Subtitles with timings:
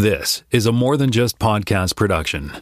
[0.00, 2.52] This is a more than just podcast production.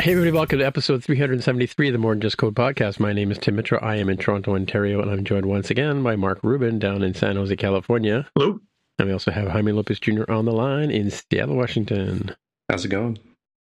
[0.00, 2.98] Hey, everybody, welcome to episode 373 of the More Than Just Code podcast.
[2.98, 3.78] My name is Tim Mitra.
[3.84, 7.12] I am in Toronto, Ontario, and I'm joined once again by Mark Rubin down in
[7.12, 8.26] San Jose, California.
[8.34, 8.58] Hello.
[9.00, 10.30] And we also have Jaime Lopez Jr.
[10.30, 12.36] on the line in Seattle, Washington.
[12.68, 13.18] How's it going?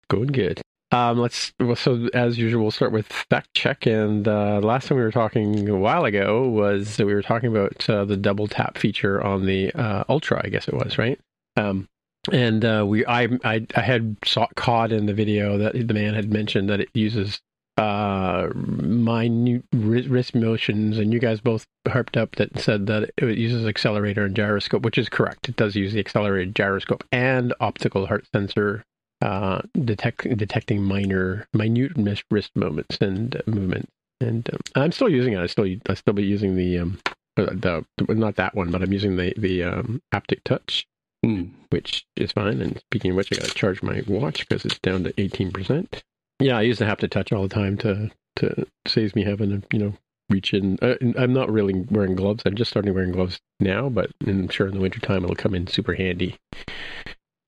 [0.09, 0.61] Going good.
[0.91, 3.87] Um, let's well, so as usual, we'll start with fact check.
[3.87, 7.51] And uh, last time we were talking a while ago was that we were talking
[7.51, 11.21] about uh, the double tap feature on the uh, Ultra, I guess it was, right?
[11.57, 11.87] Um,
[12.33, 16.15] and uh, we, I, I, I had saw, caught in the video that the man
[16.15, 17.41] had mentioned that it uses
[17.79, 23.67] uh, minute wrist motions, and you guys both harped up that said that it uses
[23.67, 25.49] accelerator and gyroscope, which is correct.
[25.49, 28.83] It does use the accelerated gyroscope and optical heart sensor
[29.23, 31.93] uh, detect, detecting minor, minute
[32.31, 33.89] wrist movements and uh, movement.
[34.21, 35.41] And um, I'm still using it.
[35.41, 36.99] I still, I still be using the, um,
[37.37, 40.87] the, not that one, but I'm using the the um, haptic touch,
[41.25, 41.53] mm.
[41.71, 42.61] which is fine.
[42.61, 45.53] And speaking of which, I got to charge my watch because it's down to 18
[45.53, 46.03] percent.
[46.41, 49.51] Yeah, I used to have to touch all the time to to saves me having
[49.51, 49.95] to you know
[50.31, 50.79] reach in.
[50.81, 52.43] Uh, I'm not really wearing gloves.
[52.47, 55.67] I'm just starting wearing gloves now, but I'm sure in the wintertime it'll come in
[55.67, 56.37] super handy.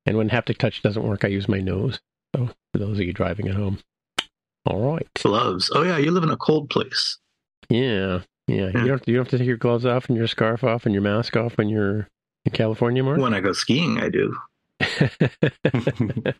[0.06, 2.00] And when haptic touch doesn't work, I use my nose.
[2.34, 3.78] So for those of you driving at home,
[4.66, 5.06] all right.
[5.22, 5.70] Gloves.
[5.74, 7.18] Oh yeah, you live in a cold place.
[7.68, 8.70] Yeah, yeah.
[8.74, 10.92] You don't you don't have to take your gloves off and your scarf off and
[10.92, 12.08] your mask off when you're
[12.44, 13.18] in California, Mark.
[13.18, 14.36] When I go skiing, I do.
[14.80, 16.34] Where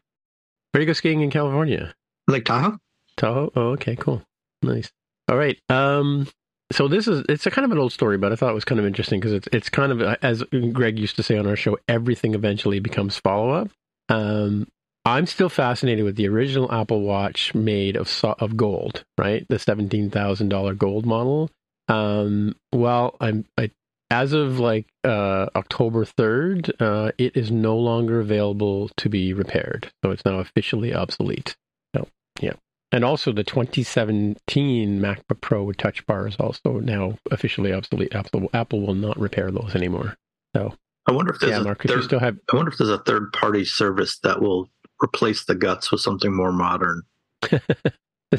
[0.74, 1.94] do you go skiing in California?
[2.30, 2.78] Lake Tahoe.
[3.16, 3.52] Tahoe.
[3.54, 4.22] Oh, okay, cool,
[4.62, 4.90] nice.
[5.28, 5.58] All right.
[5.68, 6.26] Um,
[6.72, 8.64] so this is it's a kind of an old story, but I thought it was
[8.64, 10.42] kind of interesting because it's it's kind of as
[10.72, 13.70] Greg used to say on our show, everything eventually becomes follow up.
[14.08, 14.68] Um,
[15.04, 19.46] I'm still fascinated with the original Apple Watch made of of gold, right?
[19.48, 21.50] The seventeen thousand dollar gold model.
[21.88, 23.70] Um, well, I'm I,
[24.10, 29.90] as of like uh, October third, uh, it is no longer available to be repaired,
[30.04, 31.56] so it's now officially obsolete.
[32.40, 32.54] Yeah,
[32.92, 38.14] and also the 2017 MacBook Pro with Touch Bar is also now officially obsolete.
[38.14, 40.16] Apple, Apple will not repair those anymore.
[40.56, 40.74] So
[41.06, 42.98] I wonder if there's yeah, a Mark, third, still have I wonder if there's a
[42.98, 44.68] third party service that will
[45.02, 47.02] replace the guts with something more modern.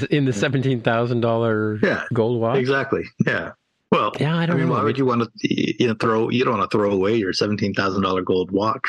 [0.09, 2.57] in the seventeen thousand dollar Yeah, gold watch.
[2.57, 3.03] Exactly.
[3.25, 3.51] Yeah.
[3.91, 4.73] Well, Yeah, I I don't mean, know.
[4.73, 7.33] why would you want to you know throw you don't want to throw away your
[7.33, 8.87] seventeen thousand dollar gold watch?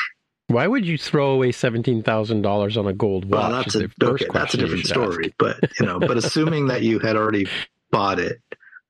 [0.53, 3.51] Why would you throw away seventeen thousand dollars on a gold watch?
[3.51, 5.13] Well, that's a okay, that's a different should ask.
[5.13, 5.35] story.
[5.39, 7.47] But you know, but assuming that you had already
[7.91, 8.41] bought it,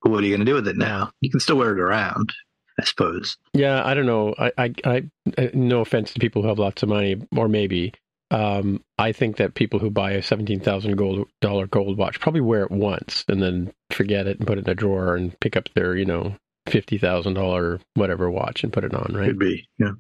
[0.03, 1.11] what are you going to do with it now?
[1.21, 2.33] You can still wear it around,
[2.81, 3.37] I suppose.
[3.53, 4.35] Yeah, I don't know.
[4.39, 7.95] I, I, I, no offense to people who have lots of money, or maybe.
[8.31, 12.41] Um, I think that people who buy a seventeen thousand gold dollar gold watch probably
[12.41, 15.55] wear it once and then forget it and put it in a drawer and pick
[15.55, 16.37] up their, you know,
[16.67, 19.13] fifty thousand dollar whatever watch and put it on.
[19.15, 19.29] Right?
[19.29, 19.69] Could be.
[19.79, 19.93] Yeah.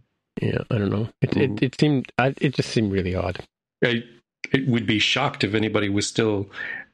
[0.43, 1.09] Yeah, I don't know.
[1.21, 1.57] It, Mm.
[1.57, 3.39] it, it seemed, I, it just seemed really odd.
[3.85, 4.03] I
[4.53, 6.51] it would be shocked if anybody was still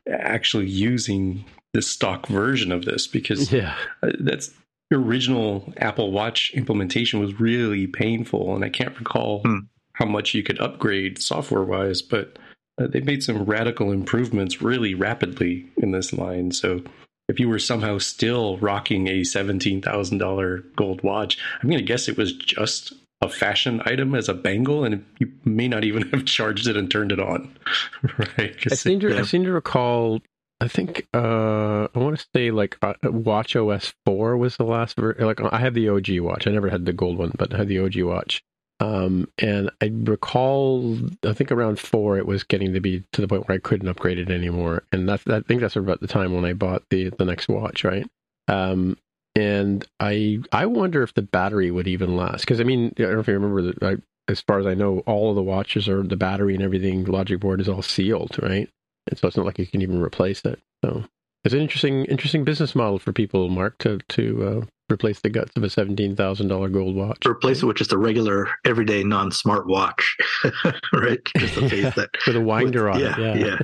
[0.08, 4.50] actually using the stock version of this because Yeah, uh, that's
[4.90, 9.58] the original Apple Watch implementation was really painful, and I can't recall Hmm.
[9.94, 12.38] how much you could upgrade software wise, but
[12.80, 16.52] uh, they made some radical improvements really rapidly in this line.
[16.52, 16.82] So
[17.28, 21.84] if you were somehow still rocking a seventeen thousand dollar gold watch, I'm going to
[21.84, 26.08] guess it was just a fashion item as a bangle, and you may not even
[26.10, 27.56] have charged it and turned it on,
[28.18, 28.56] right?
[28.70, 30.20] I seem to, I seem to recall.
[30.60, 34.96] I think uh, I want to say like uh, Watch OS four was the last.
[34.96, 36.46] Ver- like I had the OG watch.
[36.46, 38.42] I never had the gold one, but I had the OG watch.
[38.80, 43.26] Um, and I recall, I think around four, it was getting to be to the
[43.26, 44.84] point where I couldn't upgrade it anymore.
[44.92, 47.82] And that's, I think that's about the time when I bought the the next watch,
[47.82, 48.06] right?
[48.46, 48.96] Um,
[49.38, 53.14] and I I wonder if the battery would even last because I mean I don't
[53.14, 53.82] know if you remember that.
[53.82, 53.96] I,
[54.30, 57.04] as far as I know, all of the watches are the battery and everything.
[57.04, 58.68] Logic board is all sealed, right?
[59.08, 60.60] And so it's not like you can even replace it.
[60.84, 61.04] So
[61.44, 65.52] it's an interesting interesting business model for people, Mark, to to uh, replace the guts
[65.56, 67.24] of a seventeen thousand dollar gold watch.
[67.26, 70.16] Replace it with just a regular, everyday, non-smart watch,
[70.92, 71.20] right?
[71.36, 73.58] Just a face that with a winder on yeah, it, yeah,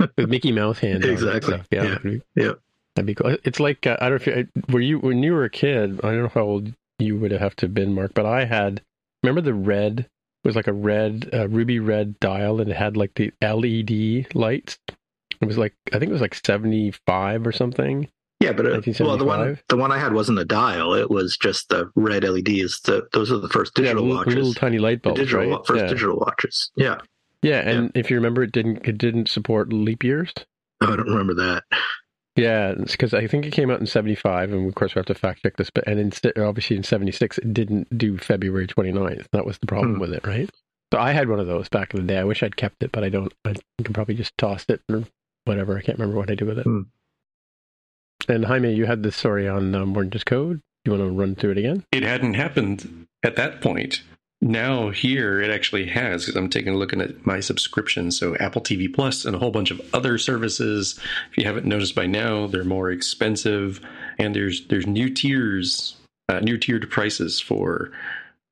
[0.00, 1.04] yeah, with Mickey Mouse hand.
[1.04, 1.62] on it and Exactly.
[1.70, 2.18] Yeah, Yeah.
[2.36, 2.52] Yeah.
[2.96, 3.36] That'd be cool.
[3.44, 6.00] It's like uh, I don't know if you, were you when you were a kid.
[6.02, 8.82] I don't know how old you would have to have been, Mark, but I had.
[9.22, 10.00] Remember the red?
[10.00, 14.34] It was like a red, uh, ruby red dial, and it had like the LED
[14.34, 14.78] lights.
[15.40, 18.08] It was like I think it was like seventy five or something.
[18.40, 19.64] Yeah, but uh, well, the one 1975?
[19.68, 22.80] the one I had wasn't a dial; it was just the red LEDs.
[22.82, 24.34] The, those are the first digital yeah, little, watches.
[24.34, 25.66] little tiny light The bulbs, digital right?
[25.66, 25.88] first yeah.
[25.88, 26.70] digital watches.
[26.76, 26.98] Yeah,
[27.42, 30.32] Yeah, and if you remember, it didn't it didn't support leap years.
[30.82, 31.64] Oh, I don't remember that.
[32.36, 35.14] Yeah, because I think it came out in '75, and of course we have to
[35.14, 35.70] fact check this.
[35.70, 36.12] But and in,
[36.42, 39.26] obviously in '76, it didn't do February 29th.
[39.32, 40.00] That was the problem Hmm.
[40.00, 40.50] with it, right?
[40.92, 42.18] So I had one of those back in the day.
[42.18, 43.32] I wish I'd kept it, but I don't.
[43.44, 45.04] I can probably just tossed it or
[45.44, 45.76] whatever.
[45.76, 46.64] I can't remember what I did with it.
[46.64, 46.82] Hmm.
[48.28, 50.60] And Jaime, you had this story on um, More Than Just Code.
[50.84, 51.84] You want to run through it again?
[51.92, 54.02] It hadn't happened at that point.
[54.46, 58.12] Now here it actually has because I'm taking a look at my subscription.
[58.12, 60.96] So Apple TV Plus and a whole bunch of other services.
[61.32, 63.80] If you haven't noticed by now, they're more expensive,
[64.18, 65.96] and there's there's new tiers,
[66.28, 67.90] uh, new tiered prices for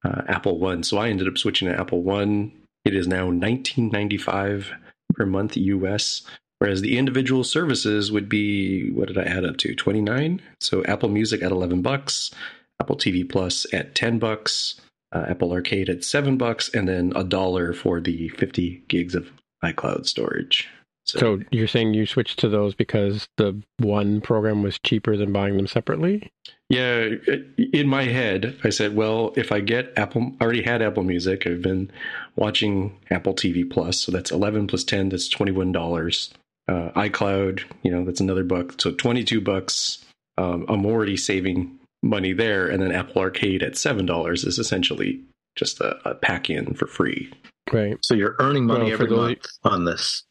[0.05, 0.83] uh, Apple One.
[0.83, 2.51] So I ended up switching to Apple One.
[2.85, 4.67] It is now 19.95
[5.15, 6.23] per month US,
[6.59, 10.43] whereas the individual services would be what did I add up to 29?
[10.59, 12.33] So Apple Music at 11 bucks,
[12.81, 14.81] Apple TV Plus at 10 bucks,
[15.15, 19.31] uh, Apple Arcade at 7 bucks, and then a dollar for the 50 gigs of
[19.65, 20.69] iCloud storage.
[21.07, 25.57] So you're saying you switched to those because the one program was cheaper than buying
[25.57, 26.33] them separately?
[26.71, 27.11] Yeah,
[27.59, 31.47] in my head, I said, well, if I get Apple, I already had Apple Music.
[31.47, 31.91] I've been
[32.37, 36.33] watching Apple TV Plus, so that's 11 plus 10, that's $21.
[36.67, 38.81] Uh, iCloud, you know, that's another buck.
[38.81, 40.03] So 22 bucks.
[40.39, 42.69] Um, I'm already saving money there.
[42.69, 45.21] And then Apple Arcade at $7 is essentially
[45.57, 47.33] just a, a pack in for free.
[47.73, 47.97] Right.
[48.03, 50.23] So you're earning money Well, every those- month on this.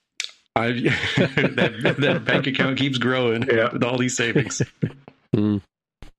[0.55, 0.67] I,
[1.17, 3.73] that, that bank account keeps growing Yeah.
[3.73, 4.61] with all these savings.
[5.35, 5.61] Mm.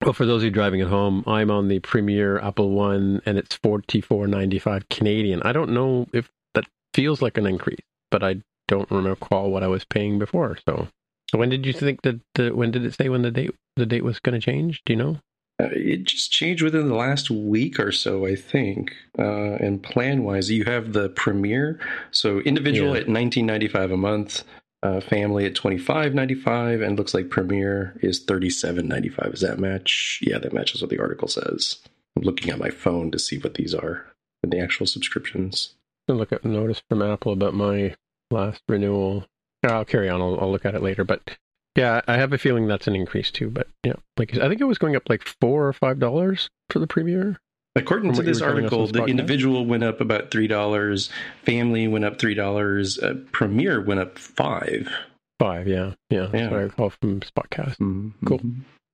[0.03, 3.39] Well, for those of you driving at home, I'm on the Premier Apple One, and
[3.39, 5.41] it's forty four ninety five Canadian.
[5.45, 6.65] I don't know if that
[6.95, 7.79] feels like an increase,
[8.11, 10.59] but I don't recall what I was paying before.
[10.69, 10.89] So,
[11.31, 12.19] so when did you think that?
[12.35, 14.83] The, when did it say when the date the date was going to change?
[14.85, 15.19] Do you know?
[15.63, 18.93] Uh, it just changed within the last week or so, I think.
[19.19, 21.79] Uh, and plan wise, you have the Premier,
[22.11, 23.03] so individual Yeah.
[23.03, 24.43] at nineteen ninety five a month,
[24.83, 29.09] uh, family at twenty five ninety five, and looks like Premier is thirty seven ninety
[29.09, 29.31] five.
[29.31, 30.19] Does that match?
[30.23, 31.77] Yeah, that matches what the article says.
[32.17, 34.07] I'm looking at my phone to see what these are
[34.43, 35.75] in the actual subscriptions.
[36.09, 37.95] I'll look at notice from Apple about my
[38.31, 39.27] last renewal.
[39.65, 40.21] I'll carry on.
[40.21, 41.23] I'll, I'll look at it later, but.
[41.77, 44.65] Yeah, I have a feeling that's an increase too, but yeah, like I think it
[44.65, 47.39] was going up like four or five dollars for the Premier.
[47.77, 51.11] According to this were telling us on article, the individual went up about three dollars,
[51.45, 54.89] family went up three dollars, uh, Premier went up five.
[55.41, 56.21] Five, yeah, yeah.
[56.31, 56.51] That's Yeah.
[56.51, 57.79] what I recall from Spotcast.
[57.79, 58.27] Mm-hmm.
[58.27, 58.41] Cool.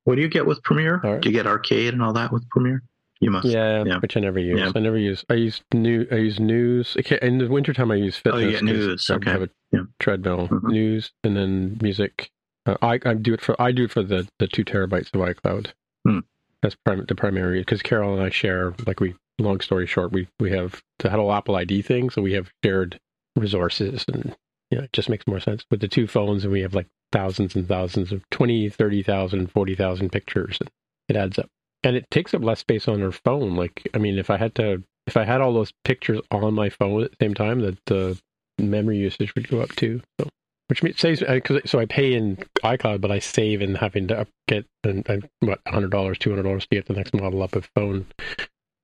[0.05, 1.03] What do you get with Premiere?
[1.05, 1.21] All right.
[1.21, 2.83] Do you get arcade and all that with Premiere?
[3.21, 3.47] You must.
[3.47, 3.99] Yeah, Yeah.
[3.99, 4.59] which I never use.
[4.59, 4.73] Yeah.
[4.75, 5.23] I never use.
[5.29, 6.07] I use new.
[6.11, 6.97] I use news.
[6.99, 8.43] Okay, in the wintertime, I use Oh, fitness.
[8.45, 9.31] you get 'cause news, I okay.
[9.33, 9.81] have a Yeah.
[9.99, 10.49] treadmill.
[10.49, 10.71] Mhm.
[10.71, 12.31] News and then music.
[12.67, 15.21] Uh, I I do it for I do it for the the two terabytes of
[15.21, 15.69] iCloud.
[16.07, 16.21] Hmm.
[16.63, 18.75] That's prim- the primary because Carol and I share.
[18.87, 22.35] Like we, long story short, we we have the whole Apple ID thing, so we
[22.35, 23.01] have shared
[23.37, 24.37] resources, and
[24.71, 27.57] yeah, it just makes more sense with the two phones, and we have like thousands
[27.57, 30.59] and thousands of 20, 30,000, 40,000 pictures.
[30.61, 30.71] And
[31.09, 31.49] it adds up,
[31.83, 33.57] and it takes up less space on our phone.
[33.57, 36.69] Like I mean, if I had to, if I had all those pictures on my
[36.69, 38.19] phone at the same time, that the
[38.59, 40.03] memory usage would go up too.
[40.21, 40.29] So
[40.71, 44.09] which means saves uh, because so I pay in iCloud, but I save in having
[44.09, 47.43] to get and, and what hundred dollars, two hundred dollars to get the next model
[47.43, 48.07] up of phone.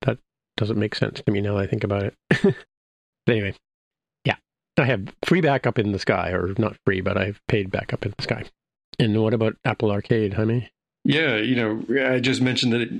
[0.02, 0.18] That
[0.56, 2.54] doesn't make sense to me now that I think about it.
[3.28, 3.54] Anyway,
[4.24, 4.36] yeah,
[4.78, 8.14] I have free backup in the sky, or not free, but I've paid backup in
[8.16, 8.44] the sky.
[8.98, 10.70] And what about Apple Arcade, honey?
[11.04, 12.90] Yeah, you know, I just mentioned that it,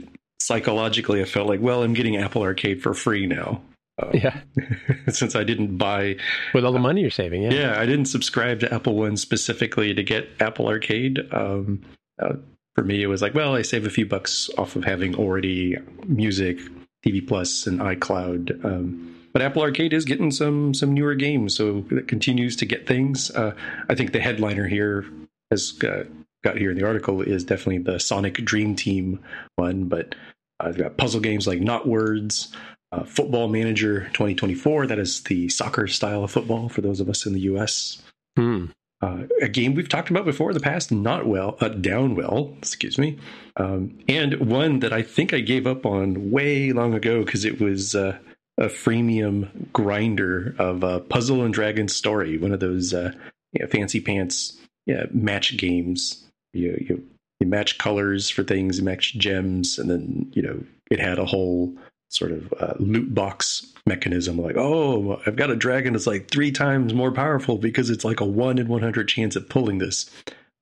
[0.40, 3.62] psychologically, I felt like, well, I'm getting Apple Arcade for free now.
[4.00, 4.41] Uh, Yeah,
[5.09, 6.17] since I didn't buy,
[6.55, 7.53] with all the money you're saving, yeah.
[7.53, 7.81] yeah.
[7.81, 11.21] I didn't subscribe to Apple One specifically to get Apple Arcade.
[11.33, 11.83] Um,
[12.23, 12.35] uh,
[12.75, 15.76] for me, it was like, well, I save a few bucks off of having already
[16.07, 16.59] music,
[17.05, 18.65] TV Plus, and iCloud.
[18.65, 22.87] Um, but Apple Arcade is getting some some newer games, so it continues to get
[22.87, 23.31] things.
[23.31, 23.55] Uh,
[23.88, 25.05] I think the headliner here
[25.50, 26.05] has uh,
[26.43, 29.21] got here in the article is definitely the Sonic Dream Team
[29.57, 30.15] one, but
[30.61, 32.55] I've got puzzle games like Not Words,
[32.93, 34.87] uh, Football Manager 2024.
[34.87, 38.02] That is the soccer style of football for those of us in the U.S.
[38.37, 38.66] Hmm.
[39.02, 42.97] Uh, a game we've talked about before in the past, not well, uh, Downwell, excuse
[42.97, 43.19] me,
[43.57, 47.61] um, and one that I think I gave up on way long ago because it
[47.61, 48.16] was uh,
[48.57, 53.12] a freemium grinder of uh, Puzzle and Dragon Story, one of those uh,
[53.52, 56.25] you know, fancy pants yeah, match games.
[56.52, 57.07] You, you
[57.40, 61.26] you match colors for things, you match gems, and then you know it had a
[61.26, 61.75] whole
[62.08, 64.38] sort of uh, loot box mechanism.
[64.38, 68.20] Like, oh, I've got a dragon that's like three times more powerful because it's like
[68.20, 70.10] a one in one hundred chance of pulling this.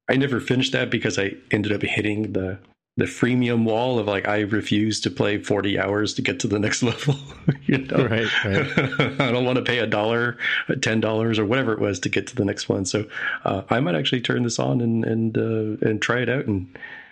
[0.08, 2.58] I never finished that because I ended up hitting the
[2.96, 6.60] the freemium wall of like I refuse to play 40 hours to get to the
[6.60, 7.16] next level.
[7.66, 8.78] you know, Right, right.
[9.20, 10.38] I don't want to pay a dollar,
[10.80, 12.84] ten dollars, or whatever it was to get to the next one.
[12.84, 13.06] So
[13.44, 16.68] uh, I might actually turn this on and and uh, and try it out and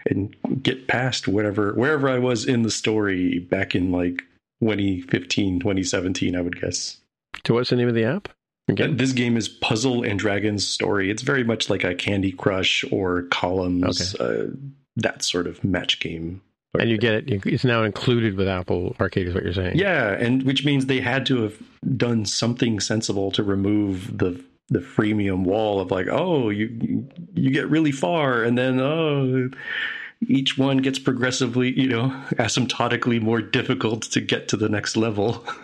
[0.06, 4.22] and get past whatever wherever I was in the story back in like
[4.60, 6.98] 2015, 2017, I would guess.
[7.46, 8.28] So what's the name of the app?
[8.68, 8.96] Again?
[8.96, 11.10] This game is Puzzle and Dragons Story.
[11.10, 14.50] It's very much like a Candy Crush or Columns, uh,
[14.96, 16.40] that sort of match game.
[16.78, 17.46] And you get it.
[17.46, 19.76] It's now included with Apple Arcade, is what you're saying.
[19.76, 21.60] Yeah, and which means they had to have
[21.96, 24.42] done something sensible to remove the
[24.72, 29.50] the freemium wall of like, oh, you you get really far, and then oh,
[30.26, 35.44] each one gets progressively, you know, asymptotically more difficult to get to the next level.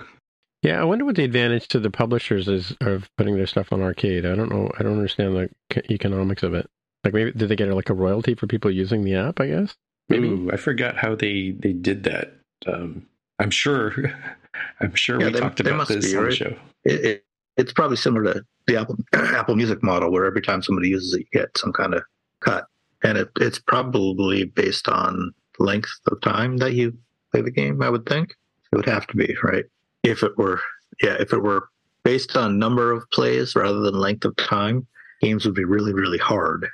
[0.65, 3.81] Yeah, I wonder what the advantage to the publishers is of putting their stuff on
[3.81, 4.27] arcade.
[4.27, 4.69] I don't know.
[4.77, 6.69] I don't understand the economics of it.
[7.05, 9.39] Like, maybe did they get like a royalty for people using the app?
[9.39, 9.77] I guess.
[10.09, 10.27] Maybe.
[10.27, 12.39] Ooh, I forgot how they they did that.
[12.67, 13.07] Um,
[13.39, 14.13] I'm sure.
[14.81, 16.37] I'm sure Yeah, we they- talked about this be, on the right?
[16.37, 16.57] show.
[16.85, 17.25] It, it,
[17.57, 21.27] it's probably similar to the Apple Apple Music model, where every time somebody uses it,
[21.33, 22.03] you get some kind of
[22.41, 22.67] cut,
[23.03, 26.97] and it, it's probably based on length of time that you
[27.33, 27.83] play the game.
[27.83, 28.31] I would think
[28.73, 29.65] it would have to be right.
[30.05, 30.61] If it were,
[31.03, 31.69] yeah, if it were
[32.05, 34.87] based on number of plays rather than length of time,
[35.21, 36.69] games would be really, really hard,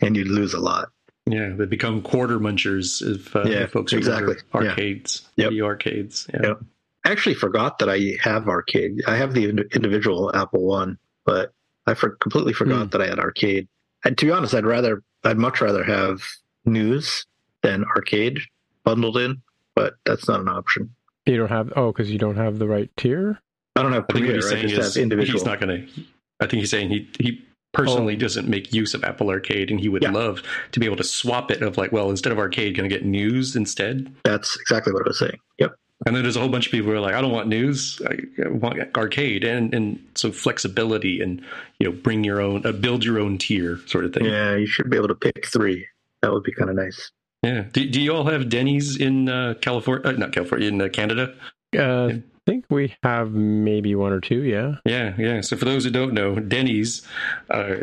[0.00, 0.88] and you'd lose a lot.
[1.26, 4.62] Yeah, they become quarter munchers if, uh, Yeah, if folks remember exactly.
[4.62, 4.70] Yeah.
[4.70, 5.48] arcades, Yep.
[5.50, 6.26] video arcades.
[6.34, 6.40] Yeah.
[6.48, 6.60] Yep.
[7.04, 9.02] I actually forgot that I have arcade.
[9.06, 11.52] I have the individual Apple One, but
[11.86, 12.88] I for- completely forgot hmm.
[12.90, 13.68] that I had arcade.
[14.04, 16.22] And to be honest, I'd rather, I'd much rather have
[16.64, 17.26] news
[17.62, 18.38] than arcade
[18.84, 19.42] bundled in,
[19.74, 20.94] but that's not an option.
[21.26, 21.72] You don't have.
[21.76, 23.40] Oh, because you don't have the right tier.
[23.76, 25.38] I don't have I think what he's saying is individual.
[25.38, 26.02] he's not going to.
[26.40, 28.18] I think he's saying he he personally oh.
[28.18, 30.08] doesn't make use of Apple Arcade, and he would Oh.
[30.08, 30.14] Yeah.
[30.14, 30.42] love
[30.72, 31.62] to be able to swap it.
[31.62, 34.14] Of like, well, instead of arcade, going to get news instead.
[34.24, 35.38] That's exactly what I was saying.
[35.58, 35.74] Yep.
[36.06, 38.00] And then there's a whole bunch of people who are like, I don't want news,
[38.06, 41.40] I I want arcade, and and so flexibility and
[41.78, 44.24] you know bring your own, uh, build your own tier sort of thing.
[44.24, 45.86] Yeah, you should be able to pick three.
[46.22, 47.10] That would be kind of nice.
[47.42, 47.64] Yeah.
[47.72, 50.08] Do, do you all have Denny's in uh, California?
[50.08, 51.34] Uh, not California, in uh, Canada?
[51.76, 54.42] Uh, I think we have maybe one or two.
[54.42, 54.76] Yeah.
[54.86, 55.40] Yeah, yeah.
[55.42, 57.06] So for those who don't know, Denny's,
[57.50, 57.74] uh,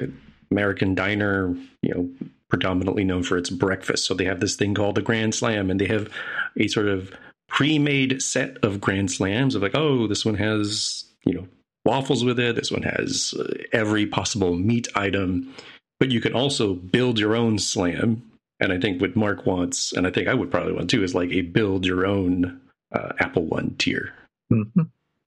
[0.50, 2.10] American diner, you know,
[2.50, 4.06] predominantly known for its breakfast.
[4.06, 6.10] So they have this thing called the Grand Slam, and they have
[6.58, 7.12] a sort of
[7.52, 11.48] pre-made set of Grand Slams of like, oh, this one has you know
[11.86, 12.56] waffles with it.
[12.56, 15.54] This one has uh, every possible meat item,
[16.00, 18.24] but you can also build your own slam.
[18.60, 21.16] And I think what Mark wants, and I think I would probably want too, is
[21.16, 24.14] like a build your own uh, Apple One tier.
[24.50, 24.64] hmm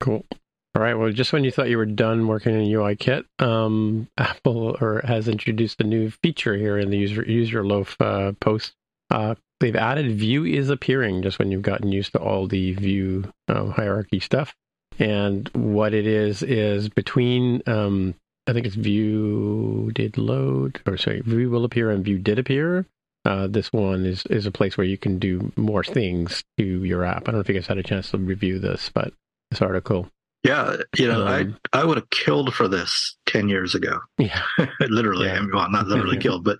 [0.00, 0.24] Cool.
[0.76, 0.94] All right.
[0.94, 5.02] Well, just when you thought you were done working in UI Kit, um, Apple or
[5.04, 8.72] has introduced a new feature here in the user Use Your Loaf uh, post.
[9.10, 13.32] Uh, they've added view is appearing just when you've gotten used to all the view
[13.48, 14.54] um, hierarchy stuff.
[14.98, 18.14] And what it is is between um,
[18.46, 22.86] I think it's view did load or sorry view will appear and view did appear.
[23.24, 27.04] Uh, this one is is a place where you can do more things to your
[27.04, 27.22] app.
[27.22, 29.12] I don't know if you guys had a chance to review this, but
[29.50, 30.08] this article.
[30.44, 33.98] Yeah, you know, Um, I I would have killed for this ten years ago.
[34.18, 34.42] Yeah.
[34.80, 35.26] literally.
[35.26, 35.36] Yeah.
[35.36, 36.58] I mean, well, not literally killed, but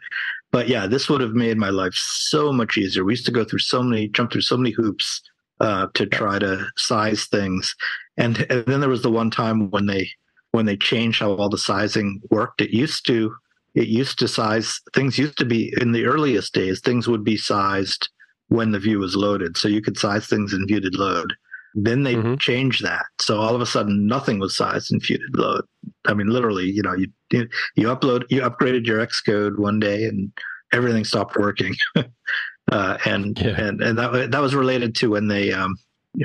[0.55, 3.05] but yeah, this would have made my life so much easier.
[3.05, 5.21] We used to go through so many, jump through so many hoops
[5.59, 7.75] uh, to try to size things,
[8.17, 10.09] and, and then there was the one time when they
[10.53, 12.61] when they changed how all the sizing worked.
[12.61, 13.35] It used to
[13.75, 16.81] it used to size things used to be in the earliest days.
[16.81, 18.09] Things would be sized
[18.47, 21.35] when the view was loaded, so you could size things in view did load.
[21.75, 22.39] Then they Mhm.
[22.39, 25.65] changed that, so all of a sudden nothing was sized in view did load.
[26.05, 30.05] I mean, literally, you know, you you, you upload you upgraded your Xcode one day
[30.05, 30.31] and
[30.73, 31.75] everything stopped working.
[32.73, 33.61] uh, and Yeah.
[33.61, 35.77] and and that that was related to when they um,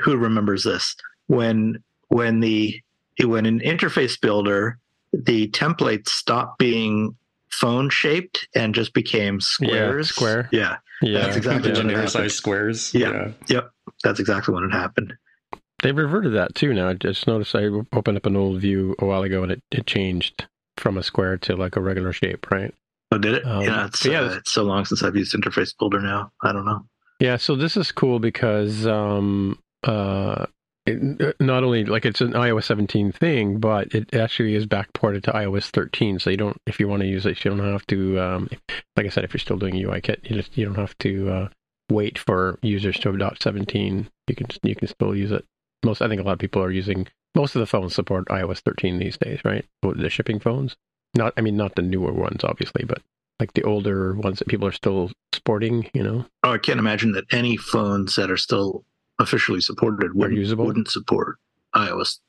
[0.03, 0.95] who remembers this
[1.27, 2.79] when when the
[3.23, 4.77] when an interface builder
[5.11, 7.15] the templates stopped being
[7.49, 10.09] phone shaped and just became squares.
[10.09, 10.47] square.
[10.51, 12.31] Yeah, Yeah, That's exactly the what genericized happened.
[12.31, 12.93] squares.
[12.93, 13.31] Yeah.
[13.47, 13.71] Yep.
[14.03, 15.13] That's exactly when it happened.
[15.81, 16.89] They've reverted that too now.
[16.89, 19.85] I just noticed I opened up an old view a while ago and it, it
[19.85, 22.73] changed from a square to like a regular shape, right?
[23.11, 23.45] Oh, did it?
[23.45, 26.31] Um, yeah, it's, yeah, uh, it's so long since I've used Interface Builder now.
[26.43, 26.85] I don't know.
[27.19, 30.45] Yeah, so this is cool because um uh
[30.85, 35.31] it, not only like it's an iOS 17 thing, but it actually is backported to
[35.31, 36.19] iOS 13.
[36.19, 38.19] So you don't, if you want to use it, you don't have to.
[38.19, 38.49] Um,
[38.95, 41.49] like I said, if you're still doing UIKit, you just you don't have to uh,
[41.91, 44.09] wait for users to adopt 17.
[44.27, 45.45] You can you can still use it.
[45.83, 48.59] Most I think a lot of people are using most of the phones support iOS
[48.59, 49.65] 13 these days, right?
[49.81, 50.75] The shipping phones.
[51.15, 53.01] Not I mean not the newer ones, obviously, but
[53.39, 55.89] like the older ones that people are still sporting.
[55.93, 58.83] You know, Oh, I can't imagine that any phones that are still
[59.19, 60.65] officially supported wouldn't, usable?
[60.65, 61.37] wouldn't support
[61.75, 62.19] iOS.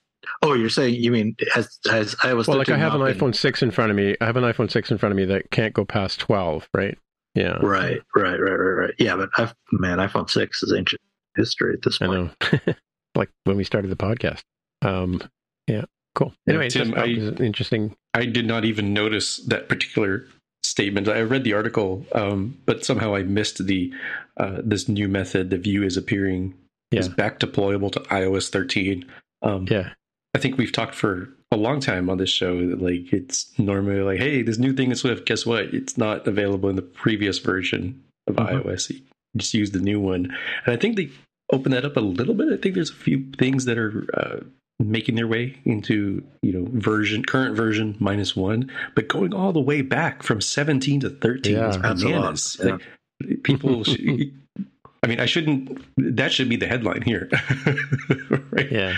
[0.42, 2.46] Oh, you're saying you mean has has iOS?
[2.46, 4.16] well, like I have an been- iPhone six in front of me.
[4.20, 6.96] I have an iPhone six in front of me that can't go past twelve, right?
[7.34, 8.94] Yeah, Right, right, right, right, right.
[8.98, 11.00] Yeah, but I've, man, iPhone six is ancient
[11.36, 12.32] history at this I point.
[13.14, 14.40] like when we started the podcast.
[14.82, 15.22] Um,
[15.66, 16.32] yeah, cool.
[16.48, 17.94] Anyway, Tim, I- interesting.
[18.14, 20.26] I did not even notice that particular
[20.62, 21.08] statement.
[21.08, 23.92] I read the article, um, but somehow I missed the
[24.36, 25.50] uh, this new method.
[25.50, 26.54] The view is appearing
[26.92, 29.04] is back deployable to iOS 13.
[29.42, 29.90] Um, Yeah,
[30.34, 34.00] I think we've talked for a long time on this show that like it's normally
[34.00, 35.24] like, hey, this new thing in Swift.
[35.26, 35.66] Guess what?
[35.74, 38.62] It's not available in the previous version of Mhm.
[38.64, 38.90] iOS.
[38.90, 39.00] You
[39.36, 40.34] just use the new one,
[40.66, 41.10] and I think they
[41.52, 42.52] open that up a little bit.
[42.52, 44.36] I think there's a few things that are uh,
[44.78, 49.60] making their way into you know version current version minus one, but going all the
[49.60, 51.68] way back from 17 to 13 Yeah.
[51.68, 52.56] is That's a lot, bananas.
[52.62, 52.70] yeah.
[53.22, 53.84] Like, people.
[53.84, 54.32] should,
[55.02, 55.82] I mean, I shouldn't.
[55.96, 57.30] That should be the headline here,
[58.50, 58.70] right?
[58.70, 58.96] yeah.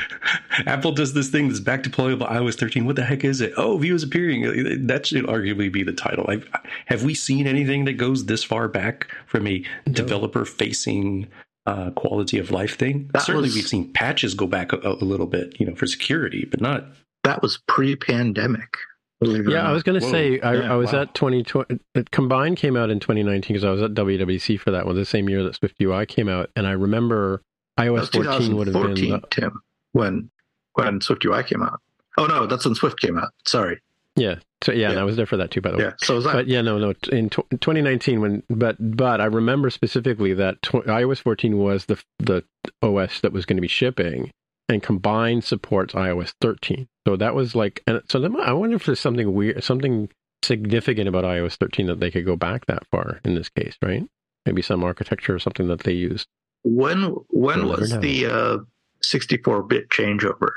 [0.66, 2.86] Apple does this thing that's back deployable iOS 13.
[2.86, 3.52] What the heck is it?
[3.56, 4.86] Oh, view is appearing.
[4.88, 6.26] That should arguably be the title.
[6.28, 6.42] i
[6.86, 11.28] have we seen anything that goes this far back from a developer facing
[11.66, 13.10] uh, quality of life thing?
[13.12, 15.86] That Certainly, was- we've seen patches go back a, a little bit, you know, for
[15.86, 16.84] security, but not.
[17.24, 18.76] That was pre-pandemic.
[19.20, 21.02] believe it or Yeah, I was going to say I, Yeah, I was wow.
[21.02, 21.78] at 2020.
[21.94, 25.04] It Combine came out in 2019 because I was at WWDC for that one, the
[25.04, 27.42] same year that Swift UI came out, and I remember
[27.78, 28.96] iOS 14 would have been.
[28.96, 30.30] 2014, The, Tim, when
[30.74, 31.80] when Swift UI came out.
[32.18, 33.30] Oh no, that's when Swift came out.
[33.46, 33.80] Sorry.
[34.16, 35.84] Yeah, so yeah, and I was there for that too, by the way.
[35.84, 35.92] Yeah.
[36.02, 36.34] So was I.
[36.34, 36.92] But yeah, no, no.
[36.92, 41.86] t- In tw 2019, when but but I remember specifically that tw- iOS 14 was
[41.86, 42.44] the the
[42.82, 44.30] OS that was going to be shipping,
[44.68, 46.88] and Combine supports iOS 13.
[47.08, 50.10] So that was like, and so then I wonder if there's something weird, something
[50.44, 54.04] significant about iOS 13 that they could go back that far in this case, right?
[54.44, 56.26] Maybe some architecture or something that they used.
[56.64, 58.00] when when was know.
[58.00, 58.58] the uh,
[59.04, 60.50] 64-bit changeover?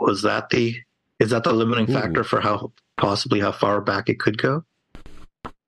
[0.00, 0.76] Was that the
[1.18, 1.94] is that the limiting Ooh.
[1.94, 4.64] factor for how possibly how far back it could go?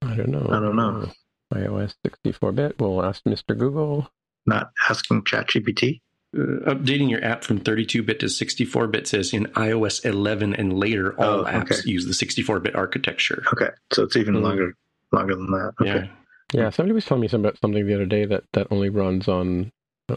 [0.03, 0.47] I don't know.
[0.51, 1.11] I don't know.
[1.55, 2.79] iOS 64-bit.
[2.79, 3.57] We'll ask Mr.
[3.57, 4.11] Google.
[4.47, 6.01] Not asking ChatGPT.
[6.37, 10.73] Uh, updating your app from 32 bit to 64 bit says in iOS 11 and
[10.73, 11.91] later, all Oh, apps okay.
[11.91, 13.43] use the 64 bit architecture.
[13.53, 14.43] Okay, so it's even Hmm.
[14.43, 14.75] longer
[15.13, 15.73] longer than that.
[15.81, 16.05] Okay.
[16.05, 16.07] Yeah.
[16.53, 19.27] Yeah, somebody was telling me some, about something the other day that, that only runs
[19.29, 19.73] on.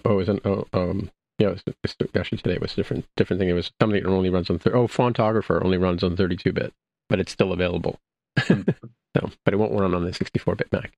[0.06, 3.40] Oh, isn't oh um yeah, it was, it's, actually today it was a different different
[3.40, 3.50] thing.
[3.50, 6.74] It was something that only runs on thir- oh Fontographer only runs on 32 bit,
[7.10, 8.00] but it's still available.
[8.40, 8.62] Hmm.
[9.18, 10.92] so, but it won't run on the 64 bit Mac.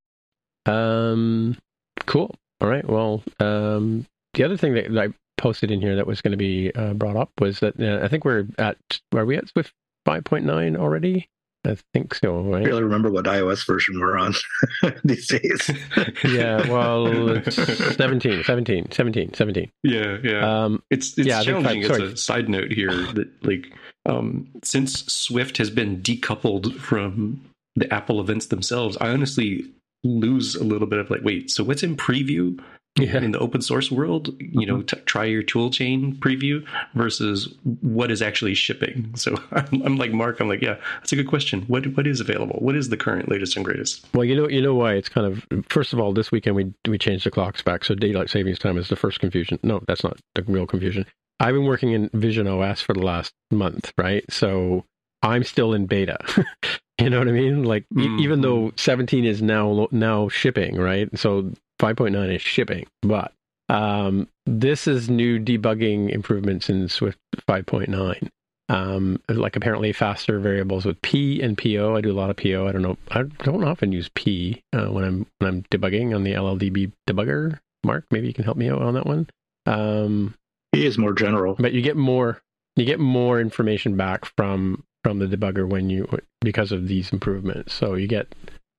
[0.65, 1.58] Um,
[2.06, 2.36] cool.
[2.62, 2.88] All right.
[2.88, 6.38] Well, um, the other thing that, that I posted in here that was going to
[6.38, 8.78] be uh, brought up was that uh, I think we're at
[9.13, 9.74] are we at Swift
[10.08, 11.30] 5.9 already?
[11.68, 12.38] I think so.
[12.38, 12.65] I Right.
[12.65, 14.34] really remember what iOS version we're on
[15.04, 15.72] these days.
[16.24, 19.72] yeah, well, it's 17, 17, 17, 17.
[19.84, 20.63] Yeah, yeah.
[20.65, 22.13] Um, It's it's Yeah, I think challenging five- as sorry.
[22.13, 23.74] a side note here that like
[24.06, 27.41] um, since Swift has been decoupled from
[27.76, 29.65] the Apple events themselves, I honestly
[30.04, 32.60] lose a little bit of like, wait, so what's in preview
[32.98, 34.34] yeah, in the open source world?
[34.39, 39.13] You know, t- try your tool chain preview versus what is actually shipping.
[39.15, 41.63] So I'm, I'm like Mark, I'm like, yeah, that's a good question.
[41.63, 42.58] What what is available?
[42.60, 44.06] What is the current latest and greatest?
[44.13, 45.46] well, you know, you know why it's kind of.
[45.68, 48.78] First of all, this weekend we we changed the clocks back, so daylight savings time
[48.78, 49.60] is the first confusion.
[49.62, 51.06] No, that's not the real confusion.
[51.39, 54.24] I've been working in Vision OS for the last month, right?
[54.30, 54.86] So
[55.21, 56.17] I'm still in beta.
[57.00, 57.63] you know what I mean?
[57.63, 61.10] Like e- Mm, even though 17 is now now shipping, right?
[61.17, 63.34] So 5.9 is shipping, but
[63.67, 67.17] um, this is new debugging improvements in Swift
[67.50, 68.30] 5.9.
[68.67, 71.95] Um, like apparently faster variables with P and PO.
[71.95, 72.67] I do a lot of PO.
[72.67, 72.98] I don't know.
[73.12, 77.60] I don't often use P uh, when I'm when I'm debugging on the LLDB debugger.
[77.84, 79.28] Mark, maybe you can help me out on that one.
[79.67, 80.34] Um,
[80.76, 81.56] he is more general.
[81.60, 82.42] but you get more
[82.76, 86.08] you get more information back from from the debugger when you
[86.42, 87.74] because of these improvements.
[87.74, 88.34] So you get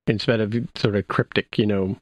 [0.05, 1.97] instead of sort of cryptic you know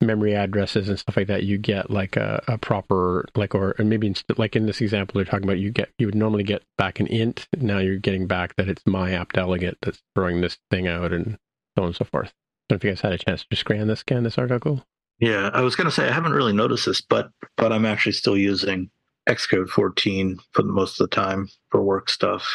[0.00, 3.84] memory addresses and stuff like that you get like a, a proper like or, or
[3.84, 6.62] maybe inst- like in this example they're talking about you get you would normally get
[6.76, 7.46] back an int.
[7.56, 11.38] Now you're getting back that it's my app delegate that's throwing this thing out and
[11.76, 12.28] so on and so forth.
[12.28, 14.84] I don't know if you guys had a chance to scan this scan this article?
[15.20, 18.12] Yeah, I was going to say I haven't really noticed this, but but I'm actually
[18.12, 18.90] still using
[19.28, 22.46] Xcode 14 for most of the time for work stuff,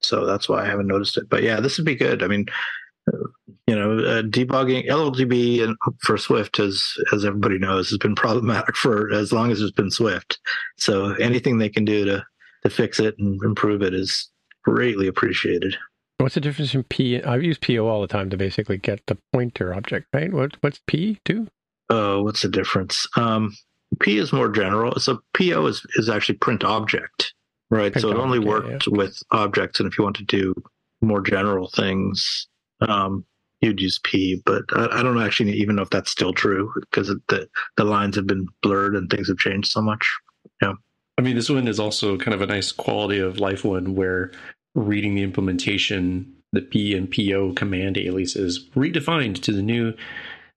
[0.00, 1.28] so that's why I haven't noticed it.
[1.28, 2.22] But yeah, this would be good.
[2.22, 2.46] I mean,
[3.12, 3.18] uh,
[3.66, 8.76] you know, uh, debugging LLDB and for Swift, as as everybody knows, has been problematic
[8.76, 10.38] for as long as it's been Swift.
[10.78, 12.24] So anything they can do to
[12.64, 14.30] to fix it and improve it is
[14.64, 15.76] greatly appreciated.
[16.18, 17.22] What's the difference in P?
[17.22, 20.32] I've used PO all the time to basically get the pointer object, right?
[20.32, 21.48] What what's P too?
[21.90, 23.06] Oh, what's the difference?
[23.16, 23.54] Um,
[24.00, 24.98] P is more general.
[24.98, 27.34] So PO is is actually print object,
[27.70, 27.92] right?
[27.92, 30.54] Print so it only object, worked with objects, and if you want to do
[31.00, 32.48] more general things,
[32.80, 33.24] um,
[33.60, 34.42] you'd use P.
[34.44, 38.16] But I, I don't actually even know if that's still true because the the lines
[38.16, 40.10] have been blurred and things have changed so much.
[40.62, 40.74] Yeah.
[41.16, 44.32] I mean, this one is also kind of a nice quality of life one where
[44.74, 49.94] reading the implementation, the P and PO command aliases redefined to the new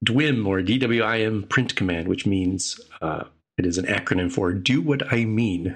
[0.05, 3.23] DWIM or DWIM print command, which means uh,
[3.57, 5.75] it is an acronym for do what I mean.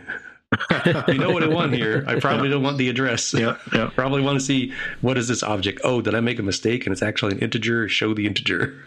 [1.08, 2.04] you know what I want here.
[2.08, 3.34] I probably don't want the address.
[3.34, 3.90] Yeah, yeah.
[3.96, 5.80] Probably want to see what is this object?
[5.86, 7.88] Oh, did I make a mistake and it's actually an integer?
[7.88, 8.78] Show the integer.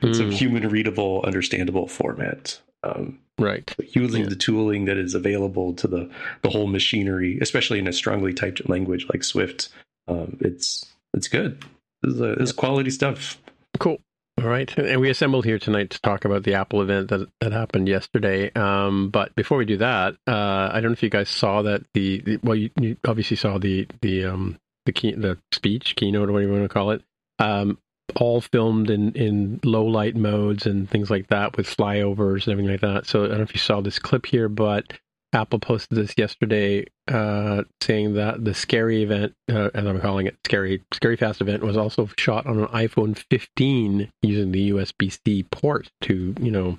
[0.00, 0.30] It's a Hmm.
[0.30, 2.58] human readable, understandable format.
[2.82, 3.70] Um, Right.
[3.92, 4.28] using Yeah.
[4.30, 6.10] the tooling that is available to the
[6.42, 9.68] the whole machinery, especially in a strongly typed language like Swift.
[10.08, 11.62] Um, it's it's good.
[12.02, 13.38] This is, a, this is quality stuff.
[13.78, 13.98] Cool.
[14.38, 14.72] All right.
[14.78, 18.52] And we assembled here tonight to talk about the Apple event that, that happened yesterday.
[18.52, 21.82] Um, but before we do that, uh, I don't know if you guys saw that
[21.92, 26.28] the, the well, you, you obviously saw the the um, the key, the speech keynote
[26.28, 27.02] or whatever you want to call it.
[27.40, 27.78] Um,
[28.14, 32.70] all filmed in, in low light modes and things like that with flyovers and everything
[32.70, 33.06] like that.
[33.06, 34.92] So I don't know if you saw this clip here, but
[35.32, 40.36] Apple posted this yesterday, uh, saying that the scary event, uh, as I'm calling it,
[40.46, 45.90] scary scary fast event, was also shot on an iPhone 15 using the USB-C port
[46.02, 46.78] to, you know,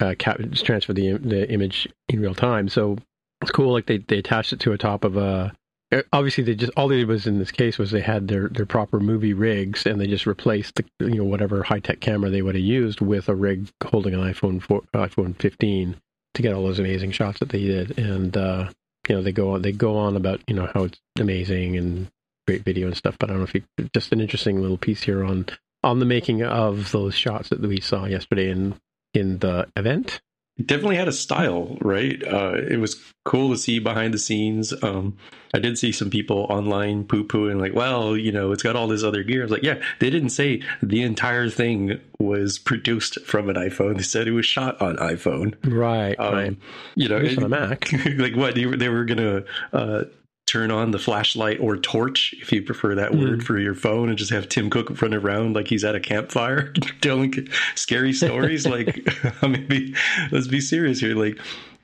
[0.00, 2.68] uh, cap- transfer the the image in real time.
[2.68, 2.96] So
[3.42, 3.72] it's cool.
[3.72, 5.54] Like they they attached it to a top of a.
[5.92, 8.48] uh, Obviously, they just all they did was in this case was they had their,
[8.48, 12.30] their proper movie rigs and they just replaced the you know whatever high tech camera
[12.30, 15.96] they would have used with a rig holding an iPhone 4, iPhone 15
[16.36, 17.98] to get all those amazing shots that they did.
[17.98, 18.70] And uh,
[19.08, 22.08] you know they go on they go on about you know how it's amazing and
[22.46, 23.16] great video and stuff.
[23.18, 25.46] But I don't know if you just an interesting little piece here on
[25.82, 28.76] on the making of those shots that we saw yesterday in
[29.14, 30.20] in the event.
[30.58, 32.22] It definitely had a style, right?
[32.26, 34.72] Uh, it was cool to see behind the scenes.
[34.82, 35.16] Um,
[35.52, 38.88] I did see some people online poo pooing, like, well, you know, it's got all
[38.88, 39.42] this other gear.
[39.42, 43.96] I was like, yeah, they didn't say the entire thing was produced from an iPhone.
[43.96, 45.54] They said it was shot on iPhone.
[45.64, 46.56] Right, Um, right.
[46.94, 47.92] You know, least on a Mac.
[48.18, 50.04] like what they were, they were gonna uh,
[50.46, 53.20] turn on the flashlight or torch, if you prefer that Mm.
[53.20, 56.00] word, for your phone, and just have Tim Cook run around like he's at a
[56.00, 58.66] campfire telling scary stories.
[58.76, 59.06] like,
[59.42, 59.94] I mean, be,
[60.30, 61.14] let's be serious here.
[61.16, 61.38] Like,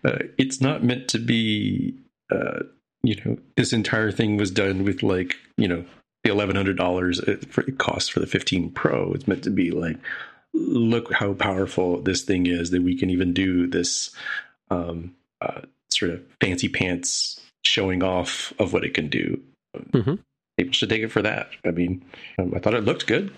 [0.05, 1.95] uh, it's not meant to be.
[2.31, 2.61] Uh,
[3.05, 5.85] you know, this entire thing was done with like you know
[6.23, 9.13] the eleven hundred dollars it costs for the fifteen Pro.
[9.13, 9.97] It's meant to be like,
[10.55, 14.15] look how powerful this thing is that we can even do this
[14.71, 19.41] um, uh, sort of fancy pants showing off of what it can do.
[19.93, 20.19] Mhm.
[20.59, 21.49] People should take it for that.
[21.65, 22.05] I mean,
[22.39, 23.31] um, I thought it looked good.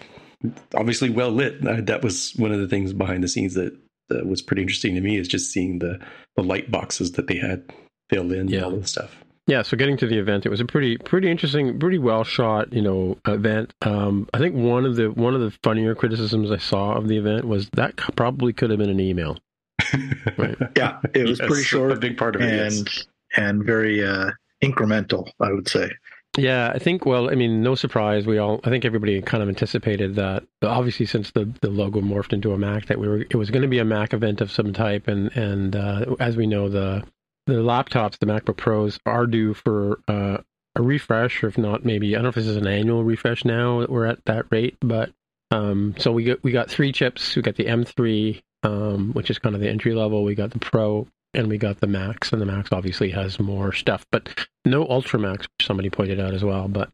[0.75, 1.67] Obviously, well lit.
[1.67, 3.75] Uh, that was one of the things behind the scenes that,
[4.09, 5.99] that was pretty interesting to me is just seeing the,
[6.37, 7.63] the light boxes that they had
[8.11, 8.57] filled in Yeah.
[8.59, 9.17] and all this stuff.
[9.47, 12.73] Yeah, so getting to the event, it was a pretty pretty interesting, pretty well shot,
[12.73, 13.75] you know, event.
[13.83, 17.19] Um, I think one of the one of the funnier criticisms I saw of the
[17.19, 19.37] event was that probably could have been an email.
[20.39, 20.57] Right.
[20.77, 22.47] Yeah, it was Yes, pretty A big part of it.
[22.55, 23.05] yes.
[23.37, 24.31] And very uh,
[24.63, 25.91] incremental, I would say.
[26.37, 27.07] Yeah, I think.
[27.07, 28.27] Well, I mean, no surprise.
[28.27, 30.43] We all, I think, everybody kind of anticipated that.
[30.63, 33.63] Obviously, since the, the logo morphed into a Mac, that we were it was going
[33.63, 37.05] to be a Mac event of some type, and and uh, as we know, the
[37.47, 40.39] the laptops, the MacBook Pros, are due for uh,
[40.75, 43.45] a refresh, or if not, maybe I don't know if this is an annual refresh
[43.45, 43.87] now.
[43.87, 45.13] We're at that rate, but
[45.51, 47.37] um, so we got we got three chips.
[47.37, 50.25] We got the M3, um, which is kind of the entry level.
[50.25, 53.73] We got the Pro, and we got the Max, and the Max obviously has more
[53.73, 56.69] stuff, but no Ultra Max, which somebody pointed out as well.
[56.69, 56.91] But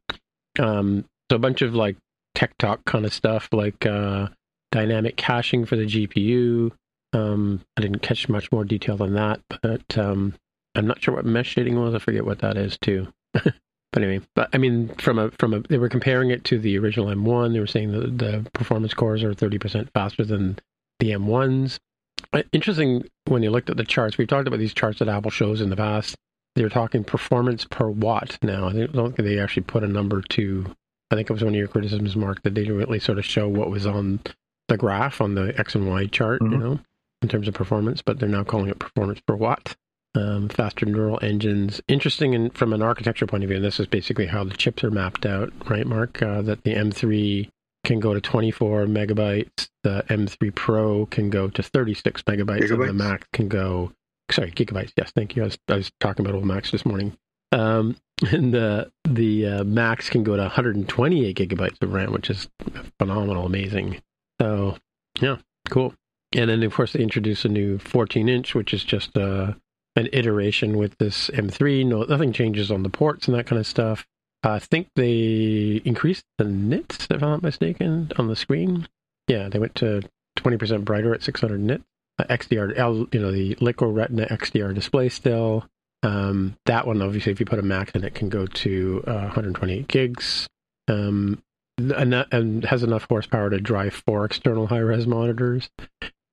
[0.58, 1.96] um, so a bunch of like
[2.34, 4.28] tech talk kind of stuff, like uh,
[4.72, 6.72] dynamic caching for the GPU.
[7.12, 10.34] Um, I didn't catch much more detail than that, but um,
[10.74, 11.94] I'm not sure what mesh shading was.
[11.94, 13.08] I forget what that is too.
[13.32, 13.54] but
[13.96, 17.06] anyway, but I mean, from a from a, they were comparing it to the original
[17.06, 17.52] M1.
[17.52, 20.58] They were saying that the performance cores are 30% faster than
[21.00, 21.78] the M1s.
[22.52, 24.16] Interesting when you looked at the charts.
[24.18, 26.16] We've talked about these charts that Apple shows in the past.
[26.56, 28.68] They're talking performance per watt now.
[28.68, 30.66] I don't think they actually put a number to.
[31.10, 33.24] I think it was one of your criticisms, Mark, that they didn't really sort of
[33.24, 34.20] show what was on
[34.68, 36.60] the graph on the X and Y chart, you Mhm.
[36.60, 36.80] know,
[37.22, 38.00] in terms of performance.
[38.02, 39.74] But they're now calling it performance per watt.
[40.14, 41.80] Um, faster neural engines.
[41.86, 43.56] Interesting in, from an architecture point of view.
[43.56, 46.20] And this is basically how the chips are mapped out, right, Mark?
[46.20, 47.48] Uh, that the M3
[47.84, 49.68] can go to 24 megabytes.
[49.82, 53.92] The M3 Pro can go to 36 megabytes, and the Mac can go.
[54.30, 54.92] Sorry, gigabytes.
[54.96, 55.42] Yes, thank you.
[55.42, 57.16] I was, I was talking about old Macs this morning.
[57.52, 57.96] Um,
[58.30, 62.48] and the the uh, Max can go to 128 gigabytes of RAM, which is
[62.98, 64.00] phenomenal, amazing.
[64.40, 64.76] So
[65.20, 65.36] yeah,
[65.70, 65.94] cool.
[66.34, 69.54] And then of course they introduced a new 14 inch, which is just uh,
[69.96, 71.86] an iteration with this M3.
[71.86, 74.06] No, nothing changes on the ports and that kind of stuff.
[74.42, 78.88] I think they increased the nits, if I'm not mistaken, on the screen.
[79.28, 80.02] Yeah, they went to
[80.38, 81.84] 20% brighter at 600 nits.
[82.18, 85.66] Uh, XDR, L, you know, the Liquid Retina XDR display still.
[86.02, 89.12] Um, that one, obviously, if you put a Max in it, can go to uh,
[89.12, 90.48] 128 gigs.
[90.88, 91.42] Um,
[91.78, 95.70] and, and has enough horsepower to drive four external high res monitors.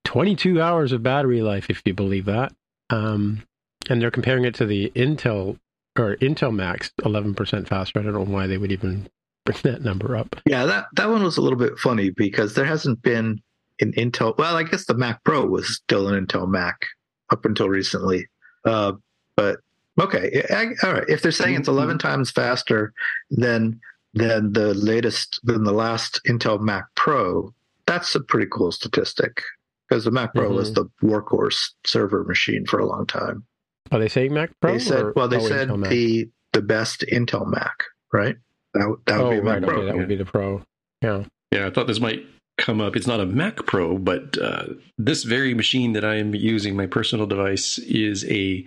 [0.05, 2.53] 22 hours of battery life, if you believe that.
[2.89, 3.43] Um,
[3.89, 5.57] and they're comparing it to the Intel
[5.99, 7.99] or Intel Macs, 11% faster.
[7.99, 9.09] I don't know why they would even
[9.45, 10.35] bring that number up.
[10.45, 13.41] Yeah, that, that one was a little bit funny because there hasn't been
[13.79, 14.37] an Intel.
[14.37, 16.85] Well, I guess the Mac Pro was still an Intel Mac
[17.29, 18.27] up until recently.
[18.65, 18.93] Uh,
[19.35, 19.59] but
[19.99, 21.07] okay, I, all right.
[21.07, 22.93] If they're saying it's 11 times faster
[23.29, 23.79] than
[24.13, 27.53] than the latest than the last Intel Mac Pro,
[27.85, 29.41] that's a pretty cool statistic
[29.87, 30.55] because the Mac Pro mm-hmm.
[30.55, 33.45] was the workhorse server machine for a long time.
[33.91, 34.73] Are they saying Mac Pro?
[34.73, 38.37] They said, well, they said the the best Intel Mac, right?
[38.73, 39.77] That, that would oh, be right, Mac Pro.
[39.77, 40.63] Okay, that would be the Pro.
[41.01, 41.23] Yeah.
[41.51, 42.25] Yeah, I thought this might
[42.57, 42.95] come up.
[42.95, 44.65] It's not a Mac Pro, but uh,
[44.97, 48.65] this very machine that I am using, my personal device, is a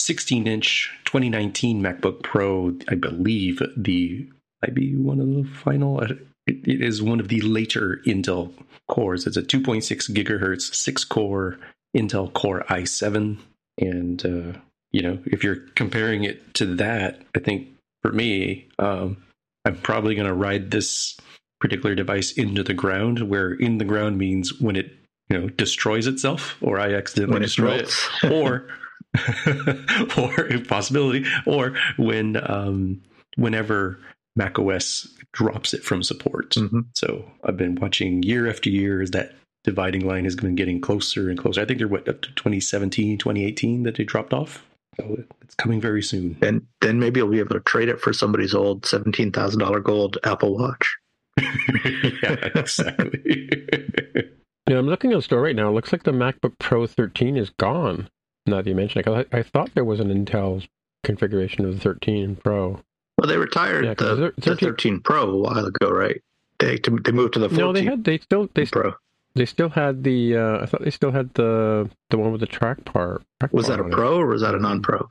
[0.00, 2.76] 16 inch 2019 MacBook Pro.
[2.88, 4.28] I believe the
[4.62, 6.00] might be one of the final.
[6.00, 6.14] Uh,
[6.46, 8.52] it, it is one of the later Intel
[8.88, 9.26] cores.
[9.26, 11.58] It's a 2.6 gigahertz, six core
[11.96, 13.38] Intel Core i7
[13.78, 14.58] and, uh,
[14.90, 17.68] you know, if you're comparing it to that, I think
[18.02, 19.22] for me, um,
[19.64, 21.16] I'm probably going to ride this
[21.60, 24.92] particular device into the ground, where in the ground means when it,
[25.28, 28.68] you know, destroys itself or I accidentally when destroy it, it or,
[30.18, 33.02] or possibility, or when, um,
[33.36, 33.98] whenever
[34.36, 36.50] Mac OS drops it from support.
[36.50, 36.80] Mm-hmm.
[36.94, 41.28] So I've been watching year after year as that dividing line has been getting closer
[41.30, 41.60] and closer.
[41.60, 44.64] I think they're what up to 2017, 2018 that they dropped off.
[44.98, 46.36] So it's coming very soon.
[46.42, 49.80] And then maybe you'll be able to trade it for somebody's old seventeen thousand dollar
[49.80, 50.98] gold Apple Watch.
[51.40, 53.48] yeah, exactly.
[54.68, 55.70] yeah, I'm looking at the store right now.
[55.70, 58.08] It looks like the MacBook Pro 13 is gone.
[58.46, 60.66] Now that you mention it, I, I thought there was an Intel
[61.04, 62.80] configuration of the 13 Pro.
[63.16, 66.20] Well, they retired yeah, the, 13, the 13 Pro a while ago, right?
[66.58, 68.94] They they moved to the 14 no, they had they still they Pro.
[69.34, 70.36] They still had the.
[70.36, 73.22] Uh, I thought they still had the the one with the track part.
[73.40, 74.22] Track was that a pro it.
[74.22, 75.10] or was that a non-pro?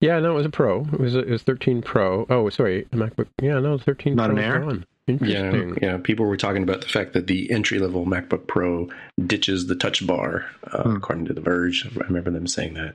[0.00, 0.86] Yeah, no, it was a pro.
[0.92, 2.26] It was it was 13 Pro.
[2.30, 3.26] Oh, sorry, a MacBook.
[3.40, 4.38] Yeah, no, 13 Not Pro.
[4.38, 5.18] An Air.
[5.20, 5.98] Yeah, yeah.
[5.98, 8.88] People were talking about the fact that the entry level MacBook Pro
[9.26, 10.96] ditches the Touch Bar, uh, hmm.
[10.96, 11.86] according to The Verge.
[11.86, 12.94] I remember them saying that.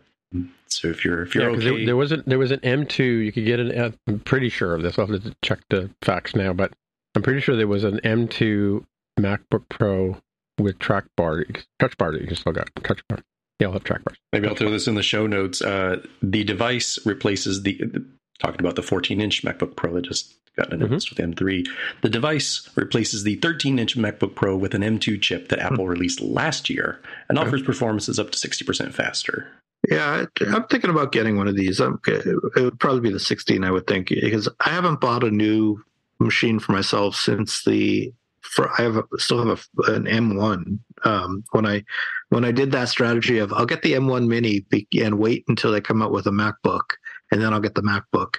[0.68, 3.26] So if you're if you're yeah, okay, there, there, was an there was an M2.
[3.26, 3.96] You could get an.
[4.08, 4.98] I'm pretty sure of this.
[4.98, 6.74] I'll have to check the facts now, but
[7.14, 8.84] I'm pretty sure there was an M2
[9.20, 10.18] MacBook Pro
[10.58, 11.46] with track bar,
[11.80, 13.20] touch bar that you can still got touch bar.
[13.60, 14.18] Yeah, I'll have track bars.
[14.34, 15.62] Maybe I'll throw this in the show notes.
[15.62, 18.06] Uh, the device replaces the, the,
[18.40, 21.30] talking about the 14 inch MacBook Pro that just got announced mm-hmm.
[21.30, 21.68] with M3.
[22.02, 25.88] The device replaces the 13 inch MacBook Pro with an M2 chip that Apple mm-hmm.
[25.88, 29.48] released last year and offers performances up to 60% faster.
[29.90, 31.80] Yeah, I'm thinking about getting one of these.
[31.80, 35.30] I'm, it would probably be the 16, I would think, because I haven't bought a
[35.30, 35.84] new
[36.20, 38.12] machine for myself since the
[38.52, 40.80] for I have a, still have a, an M1.
[41.04, 41.84] Um, when I
[42.30, 44.66] when I did that strategy of I'll get the M1 Mini
[45.04, 46.84] and wait until they come out with a MacBook,
[47.32, 48.36] and then I'll get the MacBook,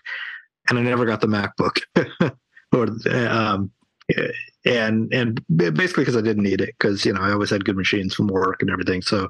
[0.68, 1.80] and I never got the MacBook,
[2.72, 3.70] or um,
[4.64, 7.76] and and basically because I didn't need it because you know I always had good
[7.76, 9.02] machines from work and everything.
[9.02, 9.28] So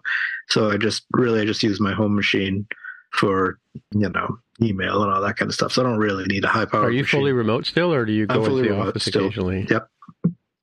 [0.49, 2.67] so I just really I just use my home machine
[3.13, 3.59] for
[3.93, 5.73] you know email and all that kind of stuff.
[5.73, 6.85] So I don't really need a high power.
[6.85, 7.21] Are you machine.
[7.21, 9.27] fully remote still, or do you go into the office still.
[9.27, 9.67] occasionally?
[9.69, 9.89] Yep.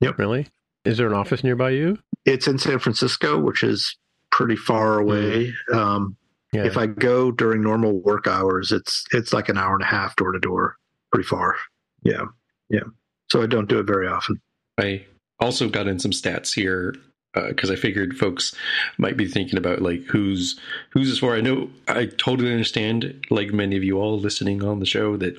[0.04, 0.20] Yep.
[0.20, 0.48] Really?
[0.86, 1.98] Is there an office nearby you?
[2.26, 3.98] It's in San Francisco, which is
[4.32, 5.54] pretty far away.
[5.72, 5.76] Mm.
[5.76, 6.18] Um,
[6.52, 6.66] yeah.
[6.66, 10.16] If I go during normal work hours, it's it's like an hour and a half
[10.16, 10.78] door to door,
[11.12, 11.56] pretty far.
[12.04, 12.26] Yeah,
[12.70, 12.84] yeah.
[13.32, 14.40] So I don't do it very often.
[14.78, 15.06] I
[15.40, 16.94] also got in some stats here
[17.34, 18.54] because uh, I figured folks
[18.98, 20.60] might be thinking about like who's
[20.92, 21.36] who's this for.
[21.36, 25.36] I know I totally understand, like many of you all listening on the show, that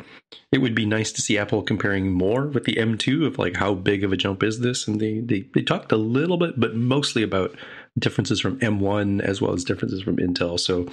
[0.51, 3.75] it would be nice to see Apple comparing more with the M2 of like how
[3.75, 6.75] big of a jump is this, and they they, they talked a little bit, but
[6.75, 7.55] mostly about
[7.99, 10.59] differences from M1 as well as differences from Intel.
[10.59, 10.89] So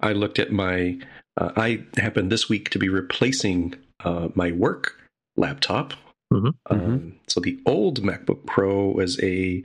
[0.00, 0.98] I looked at my
[1.36, 4.96] uh, I happened this week to be replacing uh, my work
[5.36, 5.94] laptop.
[6.32, 6.46] Mm-hmm.
[6.70, 7.08] Um, mm-hmm.
[7.28, 9.62] So the old MacBook Pro was a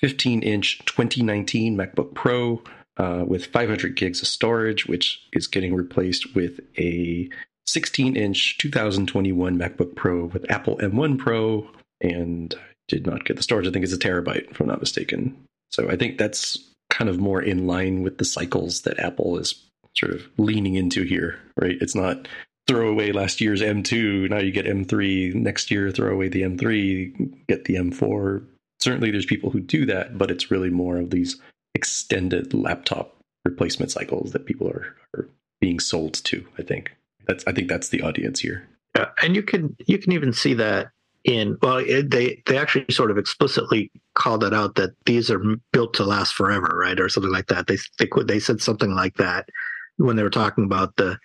[0.00, 2.62] 15 inch 2019 MacBook Pro
[2.96, 7.28] uh, with 500 gigs of storage, which is getting replaced with a
[7.66, 11.68] 16 inch 2021 MacBook Pro with Apple M1 Pro,
[12.00, 13.66] and I did not get the storage.
[13.66, 15.36] I think it's a terabyte, if I'm not mistaken.
[15.70, 16.58] So I think that's
[16.90, 19.60] kind of more in line with the cycles that Apple is
[19.96, 21.76] sort of leaning into here, right?
[21.80, 22.28] It's not
[22.66, 25.34] throw away last year's M2, now you get M3.
[25.34, 28.44] Next year, throw away the M3, get the M4.
[28.84, 31.40] Certainly, there's people who do that, but it's really more of these
[31.74, 33.16] extended laptop
[33.46, 35.26] replacement cycles that people are, are
[35.58, 36.46] being sold to.
[36.58, 36.94] I think
[37.26, 38.68] that's I think that's the audience here.
[38.94, 40.88] Yeah, and you can you can even see that
[41.24, 45.42] in well it, they they actually sort of explicitly called that out that these are
[45.72, 47.66] built to last forever, right, or something like that.
[47.66, 49.48] They they they said something like that
[49.96, 51.18] when they were talking about the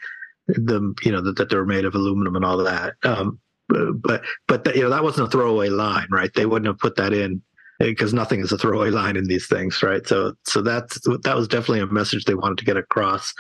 [0.48, 2.94] the you know that, that they were made of aluminum and all that.
[3.04, 6.34] Um, but but you know that wasn't a throwaway line, right?
[6.34, 7.42] They wouldn't have put that in
[7.80, 10.06] because nothing is a throwaway line in these things, right?
[10.06, 13.34] So so that's that was definitely a message they wanted to get across.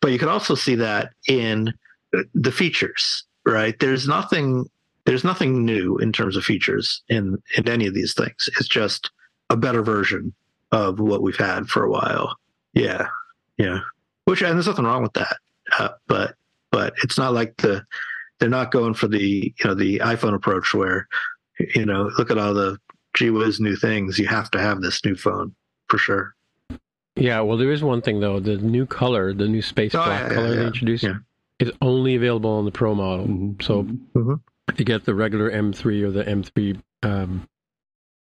[0.00, 1.72] But you can also see that in
[2.34, 3.78] the features, right?
[3.78, 4.66] There's nothing
[5.06, 8.48] there's nothing new in terms of features in in any of these things.
[8.58, 9.10] It's just
[9.50, 10.34] a better version
[10.72, 12.36] of what we've had for a while.
[12.74, 13.08] Yeah,
[13.56, 13.80] yeah.
[14.24, 15.36] Which and there's nothing wrong with that.
[15.78, 16.34] Uh, but
[16.70, 17.84] but it's not like the
[18.38, 21.08] they're not going for the you know the iPhone approach where
[21.74, 22.78] you know look at all the
[23.16, 24.18] gee whiz new things.
[24.18, 25.54] You have to have this new phone
[25.88, 26.34] for sure.
[27.16, 28.40] Yeah, well, there is one thing though.
[28.40, 30.66] The new color, the new space Oh, black yeah, color yeah, they yeah.
[30.66, 31.14] introduced, Yeah.
[31.58, 33.26] is only available on the Pro model.
[33.26, 33.62] Mhm.
[33.62, 34.40] So Mhm.
[34.68, 37.48] if you get the regular M3 or the M3, um,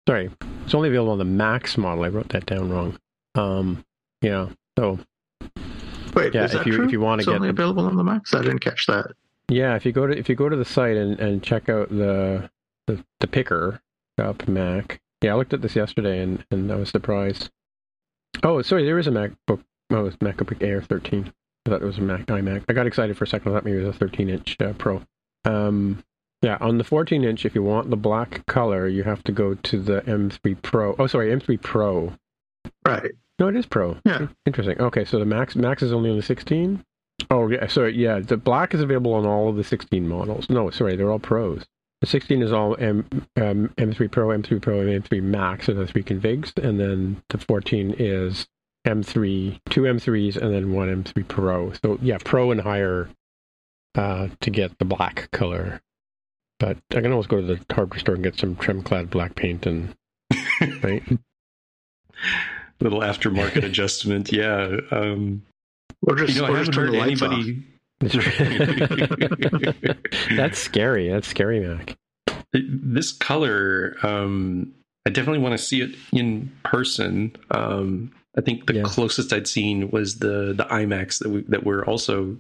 [0.09, 0.31] sorry,
[0.65, 2.03] it's only available on the Max model.
[2.05, 2.99] I wrote that down wrong.
[3.37, 3.85] Um,
[4.23, 4.49] yeah.
[4.79, 4.99] So
[6.13, 6.85] Wait, Yeah, is if that you- true?
[6.87, 8.35] if you wanna it's get only available on the Max.
[8.35, 9.13] I didn't catch that.
[9.49, 11.89] yeah, if you go to if you go to the site and, and check out
[11.91, 12.51] the,
[12.89, 13.81] the the picker
[14.21, 15.01] up Mac.
[15.23, 17.51] Yeah, I looked at this yesterday and, and I was surprised.
[18.43, 19.65] Oh, sorry, there is a MacBook.
[19.91, 21.33] Oh, it's MacBook Air 13.
[21.67, 22.65] I thought it was a Mac iMac.
[22.69, 23.53] I got excited for a second.
[23.53, 25.03] I thought maybe it was a 13 inch uh, Pro.
[25.45, 26.03] Um,
[26.43, 29.55] yeah, on the 14 inch, if you want the black color, you have to go
[29.55, 30.95] to the M3 Pro.
[30.99, 32.15] Oh, sorry, M3 Pro.
[32.87, 33.13] Right.
[33.39, 33.99] No, it is Pro.
[34.07, 34.29] Yeah.
[34.47, 34.81] Interesting.
[34.81, 36.83] Okay, so the Max Max is only on the 16.
[37.31, 37.67] Oh, yeah.
[37.67, 38.21] Sorry, yeah.
[38.21, 40.49] The black is available on all of the 16 models.
[40.49, 41.67] No, sorry, they're all Pros.
[42.01, 45.87] The 16 is all M, um, M3 Pro, M3 Pro, and M3 Max are the
[45.87, 48.47] three configs, and then the 14 is
[48.87, 51.73] M3, two M3s, and then one M3 Pro.
[51.85, 53.11] So yeah, Pro and higher
[53.95, 55.83] uh, to get the black color.
[56.59, 59.35] But I can always go to the hardware store and get some trim clad black
[59.35, 59.95] paint and
[60.83, 61.03] right.
[62.81, 64.77] Little aftermarket adjustment, yeah.
[64.91, 65.43] Um,
[66.07, 67.45] Or just, you know, or haven't just turn the lights off.
[70.37, 71.09] That's scary.
[71.09, 71.97] That's scary, Mac.
[72.53, 74.73] this color um
[75.07, 78.83] i definitely want to see it in person um i think the Yeah.
[78.83, 82.37] closest i'd seen was the the iMacs that we that were also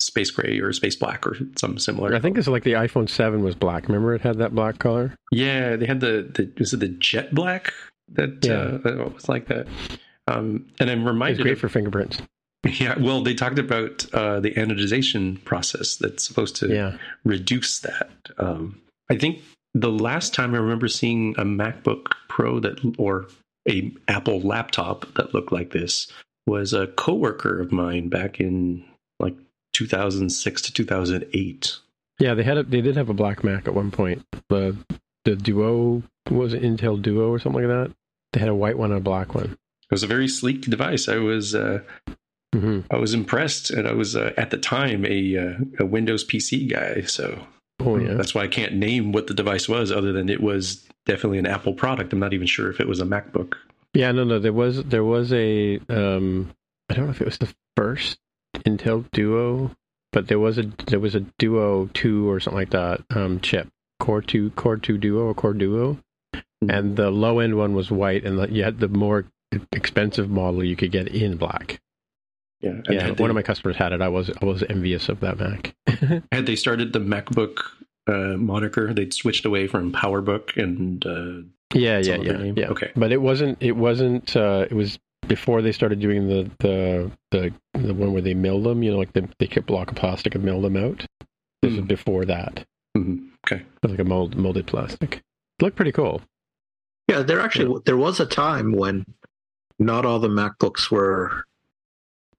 [0.00, 3.42] space gray or space black or something similar I think it's like the iPhone 7
[3.42, 3.88] was black.
[3.88, 5.12] Remember it had that black color?
[5.32, 7.72] yeah they had the the was it the jet black
[8.12, 8.78] that Yeah.
[8.88, 9.66] uh was like that
[10.28, 12.22] um and i'm It's reminded great of- for fingerprints.
[12.80, 16.96] yeah well they talked about uh the anodization process that's supposed to Yeah.
[17.24, 18.10] reduce that.
[18.38, 19.42] Um, I think
[19.74, 23.28] the last time I remember seeing a MacBook Pro that or
[23.68, 26.10] a Apple laptop that looked like this
[26.46, 28.84] was a coworker of mine back in
[29.20, 29.36] like
[29.74, 31.76] 2006 to 2008.
[32.18, 34.24] Yeah, they had a, they did have a black Mac at one point.
[34.48, 34.76] The
[35.24, 37.94] the Duo was it Intel Duo or something like that.
[38.32, 39.52] They had a white one and a black one.
[39.52, 41.08] It was a very sleek device.
[41.08, 41.80] I was uh,
[42.54, 46.24] hmm I was impressed, and I was uh, at the time a uh, a Windows
[46.24, 47.40] PC guy, so
[47.80, 48.14] Oh yeah.
[48.14, 51.46] that's why I can't name what the device was, other than it was definitely an
[51.46, 52.12] Apple product.
[52.12, 53.54] I'm not even sure if it was a MacBook.
[53.94, 54.38] Yeah, no, no.
[54.38, 56.50] There was there was a um,
[56.88, 58.18] I don't know if it was the first
[58.66, 59.70] Intel Duo,
[60.12, 63.68] but there was a there was a Duo two or something like that um, chip
[64.00, 65.98] Core two Core two Duo or Core Duo,
[66.64, 66.76] Mhm.
[66.76, 69.26] and the low end one was white, and the, you had the more
[69.72, 71.80] expensive model you could get in black.
[72.60, 74.00] Yeah, Yeah, had one they- of my customers had it.
[74.00, 75.74] I was I was envious of that Mac.
[76.32, 77.58] had they started the MacBook
[78.08, 82.54] uh, moniker, they'd switched away from PowerBook and uh, yeah, yeah, yeah, name?
[82.58, 82.68] yeah.
[82.68, 82.90] Okay.
[82.96, 83.58] But it wasn't.
[83.60, 84.34] It wasn't.
[84.34, 88.62] Uh, it was before they started doing the the the, the one where they mill
[88.62, 88.82] them.
[88.82, 91.04] You know, like they they kept block of plastic and mill them out.
[91.62, 91.88] This was Mhm.
[91.88, 92.64] before that.
[92.96, 93.62] mhm, okay.
[93.62, 95.16] It was like a mold, molded plastic.
[95.16, 96.22] It looked pretty cool.
[97.08, 99.04] Yeah, there actually there was a time when
[99.78, 101.44] not all the MacBooks were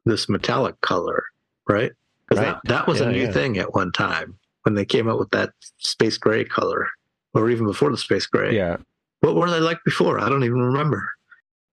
[0.10, 1.24] this metallic color,
[1.70, 1.92] right?
[2.28, 2.46] 'Cause Right.
[2.48, 3.32] that, that was Yeah, a new yeah.
[3.32, 6.88] thing at one time when they came out with that space gray color,
[7.34, 8.56] or even before the space gray.
[8.56, 8.78] Yeah.
[9.22, 10.20] What were they like before?
[10.20, 11.10] I don't even remember.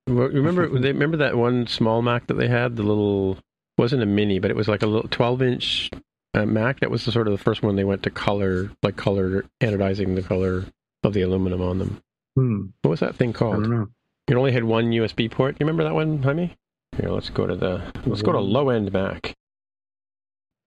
[0.07, 0.69] Remember?
[0.79, 2.77] they remember that one small Mac that they had?
[2.77, 3.39] The little
[3.79, 5.91] wasn't a mini, but it was like a little twelve inch
[6.35, 6.81] uh, Mac.
[6.81, 10.15] That was the sort of the first one they went to color, like color anodizing
[10.15, 10.65] the color
[11.03, 12.01] of the aluminum on them.
[12.37, 13.63] Hmm, What was that thing I called?
[13.65, 13.89] don't know.
[14.29, 15.57] It only had one USB port.
[15.59, 16.57] You remember that one, Jaime?
[16.99, 19.35] Here, let's go to the let's go to low end Mac.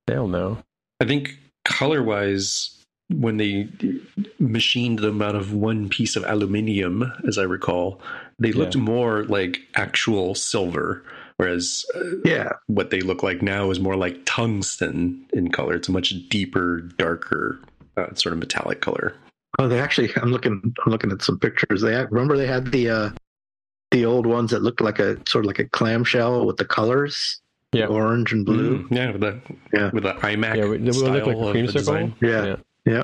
[0.08, 0.60] They'll know.
[1.00, 3.68] I think color wise, when they
[4.40, 8.02] machined them out of one piece of aluminium, as I recall,
[8.40, 8.82] they looked Yeah.
[8.82, 11.04] more like actual silver,
[11.38, 15.76] whereas uh, Yeah, what they look like now is more like tungsten in color.
[15.76, 17.60] It's a much deeper, darker,
[17.98, 19.14] uh, sort of metallic color.
[19.58, 20.12] Oh, they actually.
[20.18, 20.62] I'm looking.
[20.86, 21.82] I'm looking at some pictures.
[21.82, 23.10] They remember they had the uh,
[23.92, 27.42] the old ones that looked like a sort of like a clamshell with the colors,
[27.72, 27.88] Yeah.
[27.88, 28.84] orange and blue.
[28.84, 29.40] Mm, yeah, with the
[29.74, 29.90] Yeah.
[29.92, 31.74] with the iMac Yeah, it style look like a of the creamsicle.
[31.74, 32.16] design.
[32.22, 33.04] Yeah, yeah.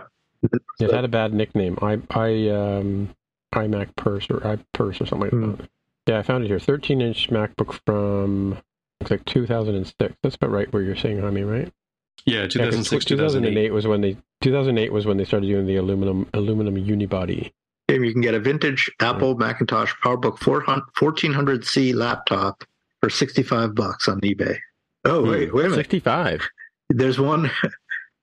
[0.80, 1.78] It had a bad nickname.
[1.82, 3.10] I I um
[3.54, 5.52] iMac Purse or iPurse or something like Hmm.
[5.52, 5.70] that.
[6.08, 6.60] Yeah, I found it here.
[6.60, 8.58] 13 inch MacBook from
[9.02, 10.16] looks like 2006.
[10.22, 11.72] That's about right where you're saying, Jaime, right?
[12.26, 13.50] Yeah, Yeah, 'cause 2006, 2008.
[13.50, 17.52] 2008 was when they 2008 was when they started doing the aluminum aluminum unibody.
[17.88, 22.64] Dave, you can get a vintage Apple Macintosh PowerBook 400 1400C laptop
[23.02, 24.58] for 65 bucks on eBay.
[25.06, 25.30] Oh hmm.
[25.30, 25.84] wait, wait a minute.
[25.84, 26.50] 65.
[26.90, 27.52] There's one.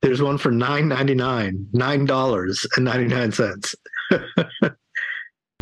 [0.02, 3.76] There's one for nine ninety nine, nine dollars and ninety nine cents.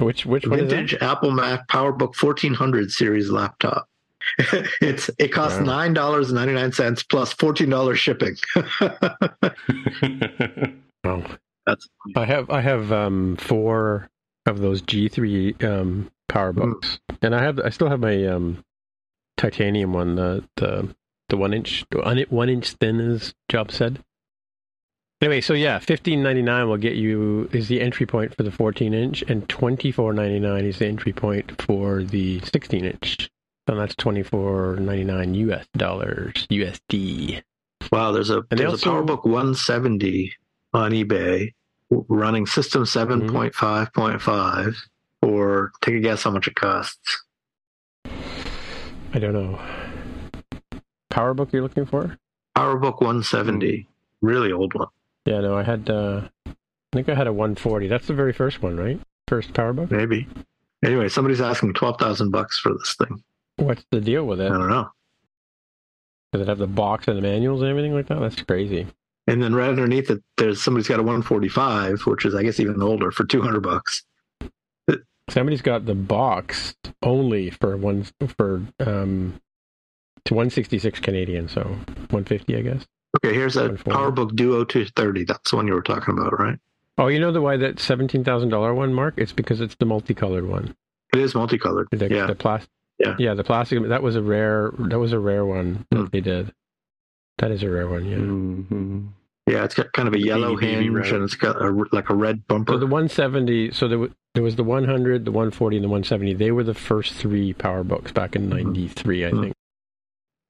[0.00, 3.86] Which which one is Vintage Apple Mac PowerBook 1400 series laptop.
[4.80, 5.64] it's it costs Wow.
[5.64, 8.36] nine dollars and ninety nine cents plus fourteen dollars shipping.
[8.80, 9.68] that?
[11.70, 14.08] That's I have I have um four
[14.46, 18.64] of those G3 um PowerBooks, and I have I still have my um
[19.36, 20.94] titanium one, the the
[21.28, 24.00] the one inch one one inch thin, as Job said.
[25.22, 28.50] Anyway, so yeah, fifteen ninety nine will get you is the entry point for the
[28.50, 33.30] fourteen inch, and twenty four ninety nine is the entry point for the sixteen inch.
[33.66, 37.42] And that's twenty four ninety nine US dollars USD.
[37.92, 38.10] wow.
[38.12, 40.32] There's a And they there's a PowerBook 170
[40.72, 41.52] on eBay w-
[41.90, 43.36] running System Mm-hmm.
[43.36, 44.74] 7.5.5
[45.22, 47.24] or take a guess how much it costs.
[48.04, 49.58] I don't know.
[51.12, 52.16] PowerBook you're looking for?
[52.56, 53.88] PowerBook 170,
[54.22, 54.88] really old one.
[55.26, 55.90] Yeah, no, I had.
[55.90, 56.52] Uh, I
[56.92, 57.88] think I had a 140.
[57.88, 59.00] That's the very first one, right?
[59.28, 59.90] First PowerBook.
[59.90, 60.26] maybe.
[60.84, 63.22] Anyway, somebody's asking 12,000 bucks for this thing.
[63.56, 64.46] What's the deal with it?
[64.50, 64.88] I don't know.
[66.32, 68.18] Does it have the box and the manuals and everything like that?
[68.20, 68.86] That's crazy.
[69.30, 72.82] And then right underneath it, there's somebody's got a 145, which is I guess even
[72.82, 74.02] older for 200 bucks.
[75.28, 78.04] Somebody's got the box only for one
[78.36, 79.40] for um
[80.24, 82.84] to 166 Canadian, so 150, I guess.
[83.24, 85.24] Okay, here's a PowerBook Duo 230.
[85.24, 86.58] That's the one you were talking about, right?
[86.98, 89.14] Oh, you know the why that seventeen thousand dollar one, Mark?
[89.16, 90.74] It's because it's the multicolored one.
[91.14, 91.86] It is multicolored.
[91.92, 92.26] The, yeah.
[92.26, 92.68] the plastic.
[92.98, 93.14] Yeah.
[93.18, 93.86] yeah, the plastic.
[93.88, 94.72] That was a rare.
[94.78, 96.04] That was a rare one that Hmm.
[96.12, 96.52] they did.
[97.38, 98.04] That is a rare one.
[98.04, 98.16] Yeah.
[98.18, 99.08] Mhm.
[99.50, 101.12] Yeah, it's got kind of a yellow baby hinge red.
[101.14, 102.72] and it's got a, like a red bumper.
[102.74, 103.72] So the 170.
[103.72, 106.34] So there, wa- there was the 100, the 140, and the 170.
[106.34, 108.64] They were the first three PowerBooks back in Mhm.
[108.64, 109.40] '93, I Mhm.
[109.42, 109.54] think.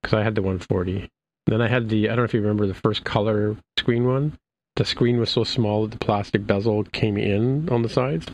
[0.03, 1.09] Because I had the 140.
[1.47, 2.07] Then I had the.
[2.07, 4.33] I don't know if you remember the first color screen one.
[4.77, 8.27] The screen was so small that the plastic bezel came in on the sides.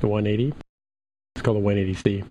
[0.00, 0.52] The 180.
[1.34, 2.24] It's called the 180C.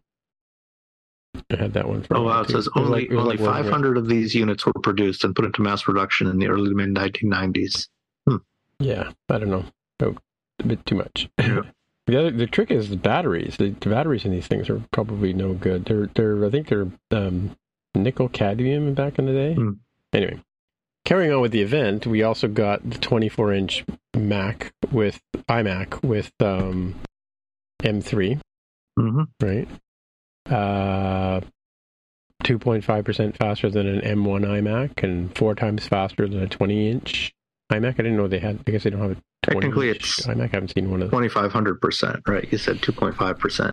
[1.51, 2.03] I had that one.
[2.03, 2.41] For a oh wow!
[2.41, 2.53] It too.
[2.53, 3.69] says only like- only like working it.
[3.69, 6.75] 500 of these units were produced and put into mass production in the early to
[6.75, 7.88] mid 1990s.
[8.79, 9.65] Yeah, I don't know.
[10.01, 10.15] Oh,
[10.59, 11.29] a bit too much.
[11.39, 11.61] Yeah.
[12.05, 13.57] the other, the trick is the batteries.
[13.57, 15.85] The, the batteries in these things are probably no good.
[15.85, 17.55] They're they're I think they're um,
[17.95, 19.53] nickel cadmium back in the day.
[19.55, 19.71] Hmm.
[20.13, 20.39] Anyway,
[21.05, 23.85] carrying on with the event, we also got the 24 inch
[24.15, 26.95] Mac with iMac with um,
[27.81, 28.39] M3,
[28.95, 29.67] hmm right?
[30.49, 31.41] Uh,
[32.43, 37.33] 2.5% faster than an M1 iMac and four times faster than a 20 inch
[37.71, 37.89] iMac.
[37.93, 38.59] I didn't know they had.
[38.65, 39.21] I guess they don't have a
[39.51, 40.43] 20 Technically, inch it's iMac.
[40.43, 41.09] I haven't seen one of.
[41.09, 42.47] 2,500 percent, right?
[42.51, 43.71] You said 2.5 percent.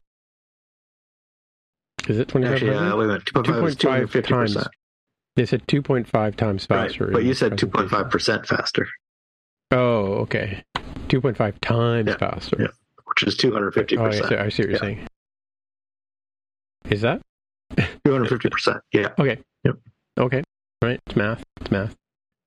[2.08, 2.54] Is it 25?
[2.54, 3.24] Actually, uh, wait a minute.
[3.26, 4.68] 2.5 is 2.5 250 times.
[5.36, 7.06] They said 2.5 times Right, faster.
[7.12, 8.86] but you said 2.5 percent faster,
[9.70, 10.62] Oh, okay.
[11.08, 12.56] 2.5 times Yeah, faster.
[12.60, 12.66] yeah.
[13.06, 13.98] which is 250%.
[13.98, 14.34] Oh, I see.
[14.36, 14.78] I see what you're Yeah.
[14.78, 15.06] saying.
[16.90, 17.22] Is that
[17.76, 18.78] 250 percent.
[18.92, 19.10] Yeah.
[19.18, 19.38] okay?
[19.64, 19.76] Yep.
[20.18, 20.42] Okay,
[20.82, 21.00] right.
[21.06, 21.42] It's math.
[21.60, 21.94] It's math.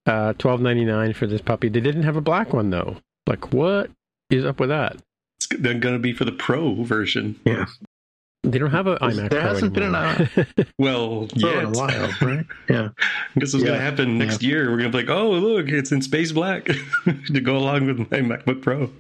[0.06, 1.70] Uh, twelve ninety nine for this puppy.
[1.70, 2.98] They didn't have a black one though.
[3.28, 3.92] Like, what
[4.30, 4.98] is up with that?
[5.40, 7.40] It's going to be for the Pro version.
[7.46, 7.66] Yeah.
[8.44, 9.30] They don't have an iMac.
[9.30, 10.48] There Pro hasn't been an anymore.
[10.80, 12.46] Well, yeah, in a while, right?
[12.70, 12.90] Yeah.
[13.00, 14.70] I guess what's going to happen next year.
[14.70, 16.66] We're going to be like, oh, look, it's in space black
[17.06, 18.92] to go along with my MacBook Pro.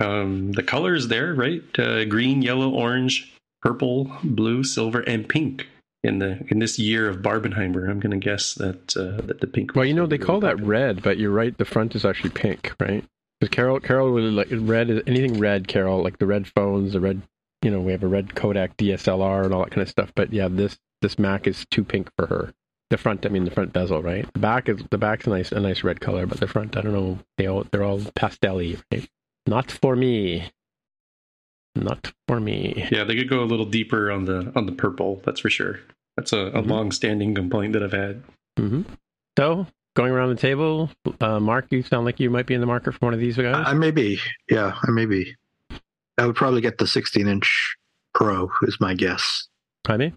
[0.00, 1.62] Um, the colors there, right?
[1.78, 5.68] Uh, green, yellow, orange, purple, blue, silver, and pink.
[6.02, 9.46] in the in this year of Barbenheimer, I'm going to guess that uh, that the
[9.46, 9.74] pink.
[9.74, 11.56] Well, you know, they really call that red, but you're right.
[11.56, 13.04] The front is actually pink, right?
[13.40, 14.90] Because Carol, Carol really like red.
[14.90, 16.02] Is anything red, Carol?
[16.02, 17.22] Like the red phones, the red.
[17.62, 20.12] You know, we have a red Kodak DSLR and all that kind of stuff.
[20.14, 22.52] But yeah, this this Mac is too pink for her.
[22.88, 24.26] The front, I mean, the front bezel, right?
[24.32, 26.80] The back is the back's a nice a nice red color, but the front, I
[26.80, 27.18] don't know.
[27.36, 29.08] They all they're all pastel-y, right?
[29.46, 30.50] Not for me.
[31.76, 32.88] Not for me.
[32.90, 35.22] Yeah, they could go a little deeper on the on the purple.
[35.24, 35.80] That's for sure.
[36.16, 36.66] That's a, a Mhm.
[36.66, 38.22] long-standing complaint that I've had.
[38.58, 38.82] Mm-hmm.
[39.38, 40.90] So going around the table,
[41.20, 43.36] uh, Mark, you sound like you might be in the market for one of these
[43.36, 43.64] guys.
[43.66, 44.18] I may be.
[44.50, 45.36] Yeah, I may be.
[46.18, 47.76] I would probably get the 16 inch
[48.12, 49.46] Pro, is my guess.
[49.86, 50.12] Jaime?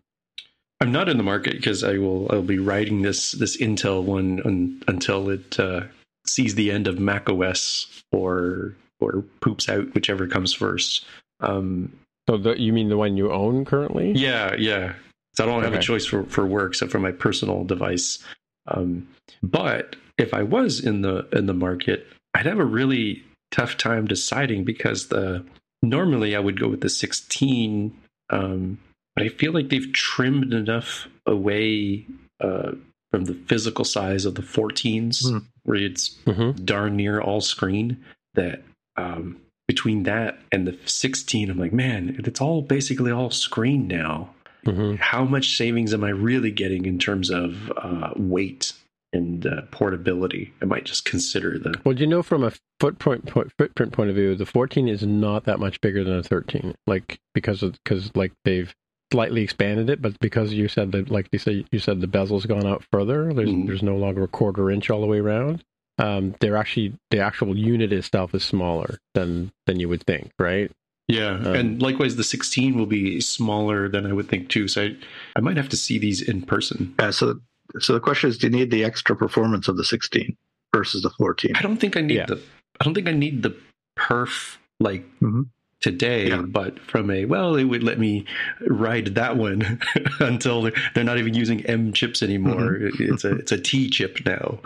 [0.81, 4.41] I'm not in the market because I will I'll be riding this this Intel one
[4.43, 5.81] un, until it uh,
[6.25, 11.05] sees the end of Mac OS or or poops out, whichever comes first.
[11.43, 11.93] Um,
[12.27, 14.11] So the, you mean the one you own currently?
[14.13, 14.93] yeah, yeah.
[15.35, 18.19] So I don't have a choice for for work except for my personal device.
[18.67, 19.07] Um,
[19.41, 24.05] but if I was in the in the market, I'd have a really tough time
[24.07, 25.43] deciding because the
[25.81, 27.93] normally I would go with the 16,
[28.29, 28.77] um,
[29.15, 32.05] but I feel like they've trimmed enough away
[32.39, 32.71] uh,
[33.11, 35.37] from the physical size of the 14s, Hmm.
[35.63, 36.63] where it's Mm-hmm.
[36.63, 37.97] darn near all screen.
[38.35, 38.63] That
[38.97, 39.37] um,
[39.74, 44.30] between that and the 16, I'm like, man, it's all basically all screen now
[44.65, 44.95] Mm-hmm.
[44.95, 48.71] how much savings am I really getting in terms of uh, weight
[49.11, 50.53] and uh, portability?
[50.61, 51.74] I might just consider the.
[51.84, 55.03] Well, do you know, from a footprint point, footprint point of view, the 14 is
[55.05, 56.76] not that much bigger than a 13.
[56.88, 58.74] Like because of because like they've
[59.11, 62.45] slightly expanded it, but because you said that, like you said, you said the bezel's
[62.45, 63.34] gone out further.
[63.34, 63.67] There's Mhm.
[63.67, 65.61] there's no longer a quarter inch all the way around.
[65.99, 70.71] Um, they're actually the actual unit itself is smaller than than you would think, right?
[71.07, 74.67] Yeah, Um, and likewise, the 16 will be smaller than I would think too.
[74.69, 74.95] So I,
[75.35, 76.95] I might have to see these in person.
[76.99, 77.39] Yeah, so
[77.79, 80.35] so the question is, do you need the extra performance of the 16
[80.73, 81.55] versus the 14?
[81.55, 82.25] I don't think I need Yeah.
[82.27, 82.41] the.
[82.79, 83.55] I don't think I need the
[83.99, 85.47] perf like Mhm.
[85.81, 86.41] today, Yeah.
[86.41, 88.25] but from a well, it would let me
[88.65, 89.79] ride that one
[90.19, 92.79] until they're, they're not even using M chips anymore.
[92.79, 93.13] Mm-hmm.
[93.13, 94.59] It's a it's a T chip now.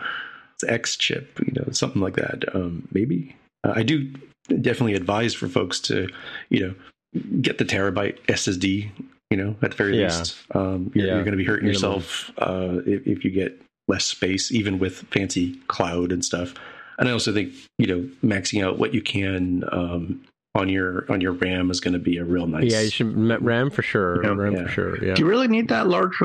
[0.62, 2.43] It's X chip, you know, something like that.
[2.55, 4.12] Um, maybe uh, I do
[4.47, 6.10] definitely advise for folks to,
[6.49, 8.89] you know, get the terabyte SSD.
[9.30, 10.08] You know, at the very Yeah.
[10.18, 11.14] least, um, you're, Yeah.
[11.16, 14.99] you're going to be hurting yourself uh, if, if you get less space, even with
[15.12, 16.53] fancy cloud and stuff.
[16.97, 20.24] And I also think you know maxing out what you can um,
[20.55, 22.72] on your on your RAM is going to be a real nice.
[22.72, 24.24] Yeah, you should RAM for sure.
[24.24, 24.30] Yeah.
[24.34, 24.64] RAM Yeah.
[24.64, 25.05] for sure.
[25.05, 25.14] Yeah.
[25.14, 26.16] Do you really need that large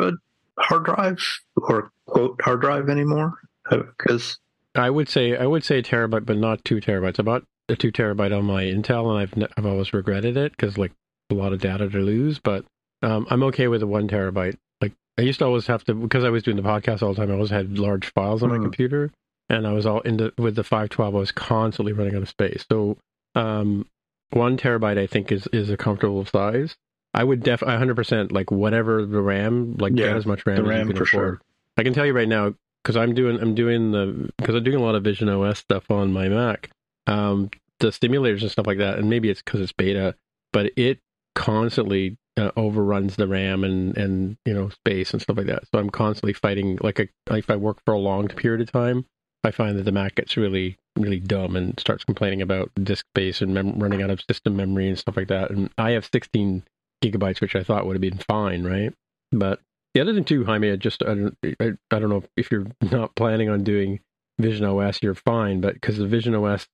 [0.59, 1.19] hard drive
[1.57, 3.35] or quote hard drive anymore?
[3.71, 4.39] Because
[4.75, 7.19] I would say I would say a terabyte, but not two terabytes.
[7.19, 10.93] About a two terabyte on my Intel, and I've I've always regretted it because like
[11.31, 12.39] a lot of data to lose.
[12.39, 12.65] But
[13.03, 14.57] um, I'm okay with a one terabyte.
[14.81, 17.21] Like I used to always have to because I was doing the podcast all the
[17.21, 17.31] time.
[17.31, 18.63] I always had large files on my Mhm.
[18.63, 19.11] computer,
[19.49, 21.15] and I was all into with the 512.
[21.15, 22.65] I was constantly running out of space.
[22.71, 22.97] So
[23.35, 23.87] um,
[24.31, 26.77] one terabyte I think is is a comfortable size.
[27.15, 30.63] I would def 100 percent like whatever the RAM like get as much RAM the
[30.63, 31.35] as RAM you can for afford.
[31.39, 31.41] sure.
[31.77, 34.77] I can tell you right now because I'm doing I'm doing the because I'm doing
[34.77, 36.71] a lot of Vision OS stuff on my Mac.
[37.07, 40.15] Um, the simulators and stuff like that, and maybe it's because it's beta,
[40.53, 40.99] but it
[41.35, 45.65] constantly uh, overruns the RAM and and you know space and stuff like that.
[45.73, 46.79] So I'm constantly fighting.
[46.81, 49.07] Like a, if I work for a long period of time,
[49.45, 53.41] I find that the Mac gets really really dumb and starts complaining about disk space
[53.41, 55.51] and mem- running out of system memory and stuff like that.
[55.51, 56.63] And I have 16
[57.03, 58.93] gigabytes, which I thought would have been fine, right?
[59.31, 59.61] But
[59.95, 62.67] the other thing too, Jaime, I just I don't I, I don't know if you're
[62.91, 64.01] not planning on doing
[64.39, 66.67] Vision OS, you're fine, but because the Vision OS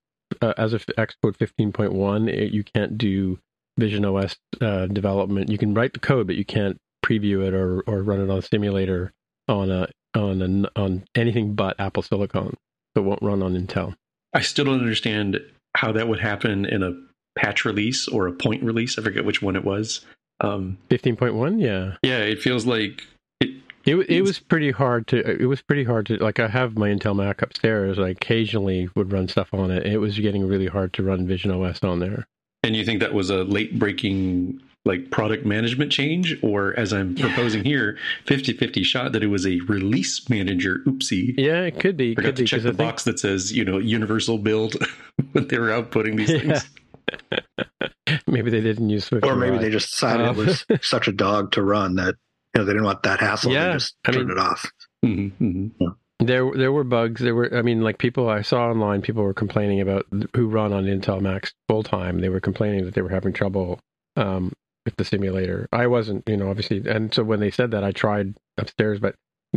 [0.43, 3.39] uh, as of Xcode 15.1, it, you can't do
[3.79, 5.51] Vision OS uh, development.
[5.51, 8.39] You can write the code, but you can't preview it or, or run it on
[8.39, 9.13] a simulator
[9.47, 12.57] on a on a, on anything but Apple Silicon.
[12.95, 13.95] So it won't run on Intel.
[14.35, 15.41] I still don't understand
[15.77, 16.93] how that would happen in a
[17.39, 18.99] patch release or a point release.
[18.99, 20.05] I forget which one it was.
[20.41, 21.97] Um, 15.1, yeah.
[22.03, 23.03] yeah, it feels like
[23.41, 23.51] it.
[23.85, 26.91] It it was pretty hard to it was pretty hard to like I have my
[26.91, 27.99] Intel Mac upstairs.
[27.99, 29.87] I occasionally would run stuff on it.
[29.87, 32.27] It was getting really hard to run Vision OS on there.
[32.63, 37.15] And you think that was a late breaking like product management change, or as I'm
[37.15, 41.35] proposing here, 50-50 shot that it was a release manager oopsie.
[41.37, 42.13] Yeah, it could be.
[42.13, 43.79] It Forgot could to be check 'cause the I think- box that says, you know,
[43.79, 44.77] universal build
[45.33, 46.39] when they were outputting these Yeah.
[46.39, 46.71] things.
[48.27, 51.13] maybe they didn't use Swift or maybe they just decided Um, it was such a
[51.13, 52.15] dog to run that
[52.55, 53.53] you know they didn't want that hassle.
[53.53, 54.71] Yeah, they just I turned mean- it off.
[55.05, 55.67] hmm hmm
[56.21, 57.21] There, there were bugs.
[57.21, 60.73] There were, I mean, like people I saw online, people were complaining about who run
[60.73, 62.21] on Intel Macs full time.
[62.21, 63.79] They were complaining that they were having trouble
[64.17, 64.53] um,
[64.85, 65.69] with the simulator.
[65.71, 69.15] I wasn't, you know, obviously, and so when they said that, I tried upstairs, but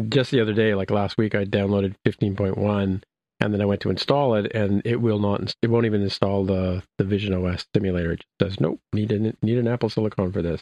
[0.08, 3.02] just the other day, like last week, I downloaded 15.1
[3.42, 5.56] and then I went to install it, and it will not.
[5.62, 8.14] It won't even install the the Vision OS simulator.
[8.14, 10.62] It just says nope, need an need an Apple Silicon for this.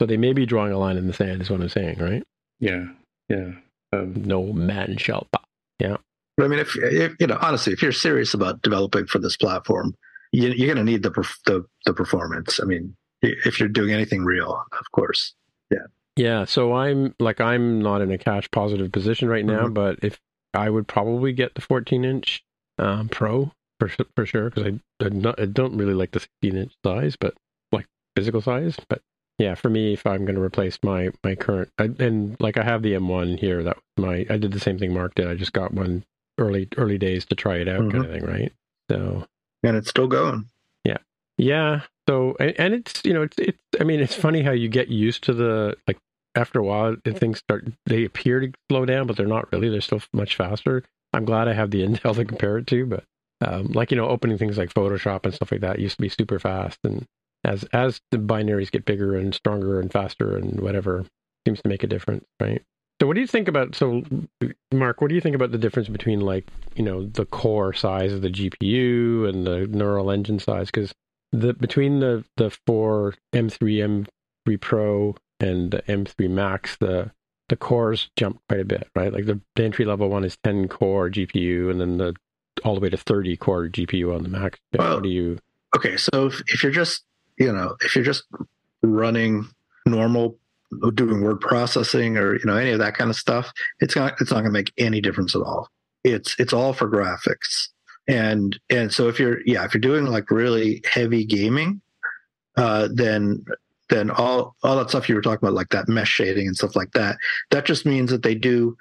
[0.00, 2.22] So they may be drawing a line in the sand, is what I'm saying, right?
[2.60, 2.86] Yeah,
[3.28, 3.52] yeah.
[3.92, 5.40] Um, no man shall buy.
[5.78, 5.96] Yeah.
[6.36, 9.38] But I mean, if, if, you know, honestly, if you're serious about developing for this
[9.38, 9.94] platform,
[10.32, 11.10] you, are going to need the,
[11.46, 12.60] the the performance.
[12.60, 15.34] I mean, if you're doing anything real, of course.
[15.70, 15.86] Yeah.
[16.16, 16.44] Yeah.
[16.44, 19.74] So I'm like I'm not in a cash positive position right now, mm-hmm.
[19.74, 20.18] but if
[20.56, 22.42] I would probably get the 14 inch
[22.78, 26.56] um, Pro for for sure because I I, not, I don't really like the 16
[26.56, 27.34] inch size, but
[27.72, 27.86] like
[28.16, 28.76] physical size.
[28.88, 29.02] But
[29.38, 32.64] yeah, for me, if I'm going to replace my my current I, and like I
[32.64, 35.28] have the M1 here, that was my I did the same thing Mark did.
[35.28, 36.04] I just got one
[36.38, 37.90] early early days to try it out, mm-hmm.
[37.90, 38.52] kind of thing, right?
[38.90, 39.26] So
[39.62, 40.46] and it's still going.
[40.84, 40.98] Yeah,
[41.36, 41.82] yeah.
[42.08, 44.88] So and, and it's you know it's it's I mean it's funny how you get
[44.88, 45.98] used to the like
[46.36, 49.80] after a while things start they appear to slow down but they're not really they're
[49.80, 50.82] still much faster.
[51.12, 53.04] I'm glad i have the intel to compare it to but
[53.42, 56.08] um, like you know opening things like photoshop and stuff like that used to be
[56.08, 57.06] super fast and
[57.44, 61.04] as as the binaries get bigger and stronger and faster and whatever
[61.46, 62.62] seems to make a difference right?
[63.00, 64.02] So what do you think about so
[64.72, 68.12] mark what do you think about the difference between like you know the core size
[68.12, 70.70] of the gpu and the neural engine size?
[70.70, 70.94] Because
[71.32, 74.06] the between the the four m3
[74.46, 77.12] m3 pro and the M3 Max, the
[77.48, 79.12] the cores jump quite a bit, right?
[79.12, 82.14] Like the, the entry level one is 10 core GPU, and then the
[82.64, 84.58] all the way to 30 core GPU on the Mac.
[84.76, 85.38] Well, do you?
[85.76, 87.04] Okay, so if, if you're just
[87.38, 88.24] you know if you're just
[88.82, 89.46] running
[89.84, 90.38] normal
[90.94, 94.32] doing word processing or you know any of that kind of stuff it's not it's
[94.32, 95.68] not going to make any difference at all
[96.02, 97.68] it's it's all for graphics
[98.08, 101.80] and and so if you're yeah if you're doing like really heavy gaming
[102.56, 103.44] uh, then
[103.88, 106.76] then all all that stuff you were talking about, like that mesh shading and stuff
[106.76, 107.16] like that,
[107.50, 108.76] that just means that they do,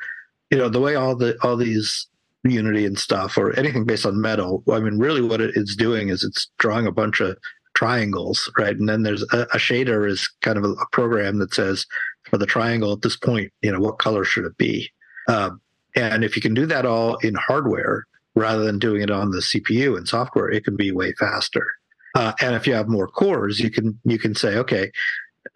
[0.50, 2.08] you know, the way all the all these
[2.52, 4.64] Unity and stuff or anything based on metal.
[4.72, 7.38] I mean, really, what it's doing is it's drawing a bunch of
[7.74, 8.76] triangles, right?
[8.76, 11.86] And then there's a, a shader is kind of a, a, program that says
[12.24, 14.90] for the triangle at this point, you know, what color should it be?
[15.28, 15.60] Um,
[15.96, 19.40] and if you can do that all in hardware rather than doing it on the
[19.40, 21.72] CPU and software, it can be way faster.
[22.16, 24.90] Uh, and if you have more cores, you can you can say, okay,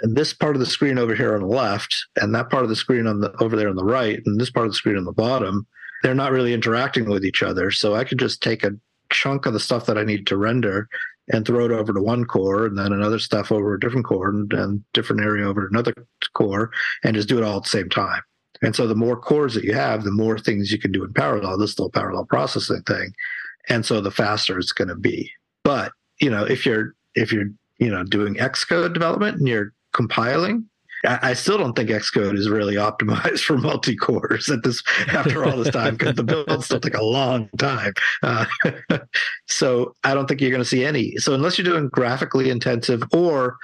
[0.02, 2.76] this part of the screen over here on the left, and that part of the
[2.76, 5.06] screen on the over there on the right, and this part of the screen on
[5.06, 5.66] the bottom,
[6.04, 7.72] they're not really interacting with each other.
[7.72, 8.72] So I could just take a
[9.10, 10.88] chunk of the stuff that I need to render
[11.32, 14.30] and throw it over to one core, and then another stuff over a different core,
[14.30, 15.94] and, and different area over another
[16.34, 16.72] core,
[17.04, 18.22] and just do it all at the same time.
[18.62, 21.14] And so the more cores that you have, the more things you can do in
[21.14, 21.58] parallel.
[21.58, 23.14] This little parallel processing thing,
[23.70, 25.32] and so the faster it's going to be.
[25.64, 27.48] But you know, if you're if you're
[27.78, 30.70] you know doing Xcode development and you're compiling,
[31.06, 35.58] I, still don't think Xcode is really optimized for multi cores at this after all
[35.58, 37.94] this time because the builds still take a long time.
[38.22, 38.46] Uh,
[39.48, 41.16] so I don't think you're going to see any.
[41.18, 43.58] So unless you're doing graphically intensive or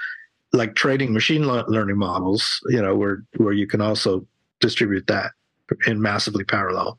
[0.52, 4.26] like training machine learning models, you know, where where you can also
[4.60, 5.32] distribute that
[5.86, 6.96] in massively parallel.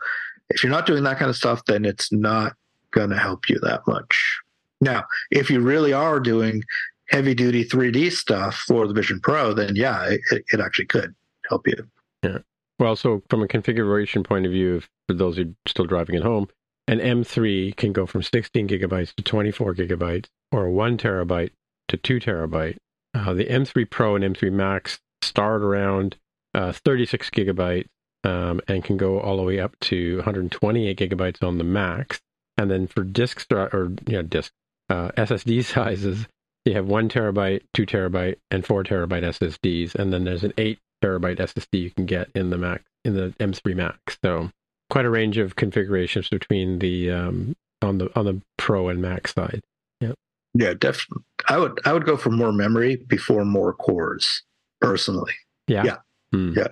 [0.50, 2.54] If you're not doing that kind of stuff, then it's not
[2.92, 4.40] going to help you that much.
[4.82, 6.64] Now, if you really are doing
[7.10, 10.22] heavy duty 3D stuff for the Vision Pro, then yeah, it,
[10.52, 11.14] it actually could
[11.50, 11.88] help you.
[12.24, 12.40] Yeah.
[12.80, 16.24] Well, so from a configuration point of view, for those who are still driving at
[16.24, 16.48] home,
[16.88, 21.52] an M3 can go from 16 gigabytes to 24 gigabytes, or one terabyte
[21.88, 22.78] to two terabyte.
[23.14, 26.18] Uh, the M3 Pro and M3 Max start around
[26.54, 27.88] uh, 36 gigabytes
[28.24, 32.22] um, and can go all the way up to 128 gigabytes on the Max.
[32.58, 34.52] And then for disk or yeah, disk
[34.90, 36.28] uh, SSD sizes.
[36.66, 40.80] You have one terabyte, two terabyte, and four terabyte SSDs, and then there's an eight
[41.02, 44.18] terabyte SSD you can get in the Mac in the M3 Max.
[44.24, 44.52] So
[44.90, 49.34] quite a range of configurations between the um, on the on the Pro and Max
[49.34, 49.62] side.
[50.02, 50.14] Yeah,
[50.54, 51.24] yeah, definitely.
[51.48, 54.44] I would I would go for more memory before more cores
[54.82, 55.34] personally.
[55.68, 55.98] Yeah, yeah,
[56.32, 56.54] hmm.
[56.56, 56.70] yeah.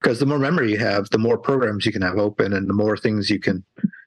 [0.00, 2.74] Because the more memory you have, the more programs you can have open, and the
[2.74, 3.64] more things you can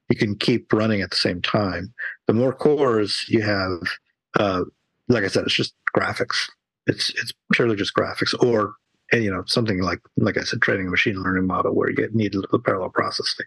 [0.10, 1.94] you can keep running at the same time.
[2.28, 3.80] The more cores you have,
[4.39, 4.63] uh,
[5.07, 6.49] like I said, it's just graphics.
[6.88, 8.76] It's it's purely just graphics, or
[9.11, 12.34] you know something like like I said, training a machine learning model where you need
[12.51, 13.45] a parallel processing.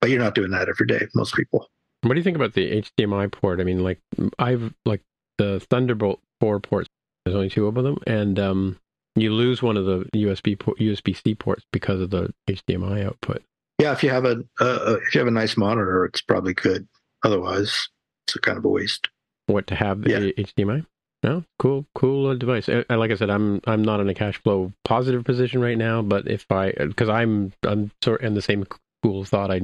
[0.00, 1.06] But you're not doing that every day.
[1.14, 1.68] Most people.
[2.02, 3.60] What do you think about the HDMI port?
[3.60, 4.00] I mean, like
[4.38, 5.02] I've like
[5.38, 6.88] the Thunderbolt four ports.
[7.24, 8.78] There's only two of them, and um,
[9.14, 13.42] you lose one of the USB USB C ports because of the HDMI output.
[13.78, 16.86] Yeah, if you have a uh, if you have a nice monitor, it's probably good.
[17.24, 17.88] Otherwise,
[18.36, 19.08] it's kind of a waste.
[19.46, 20.44] What to have the yeah.
[20.44, 20.86] HDMI?
[21.22, 22.68] No, cool, cool device.
[22.68, 26.00] Uh, like I said, I'm I'm not in a cash flow positive position right now,
[26.00, 28.64] but if I because I'm I'm sort of in the same
[29.02, 29.60] cool thought, I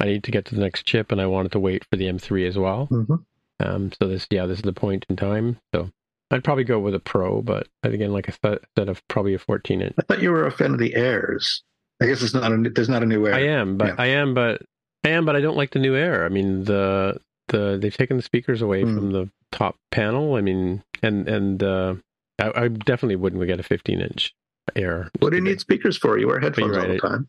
[0.00, 2.06] I need to get to the next chip, and I wanted to wait for the
[2.06, 2.88] M3 as well.
[2.90, 3.14] Mm-hmm.
[3.60, 5.58] Um, so this yeah, this is the point in time.
[5.74, 5.90] So
[6.30, 9.80] I'd probably go with a Pro, but again, like I said, of probably a 14
[9.80, 9.94] inch.
[9.98, 11.62] I thought you were a fan of the Airs.
[12.02, 13.34] I guess it's not a there's not a new Air.
[13.34, 13.94] I am, but Yeah.
[13.98, 14.62] I am, but
[15.04, 16.24] I am, but I don't like the new Air.
[16.24, 18.94] I mean the the they've taken the speakers away Hmm.
[18.96, 20.34] from the top panel.
[20.34, 21.94] I mean, and and uh,
[22.38, 24.34] I, I definitely wouldn't get a 15 inch
[24.74, 25.10] Air.
[25.20, 26.18] What do you need speakers for?
[26.18, 27.28] You wear headphones you're all the time.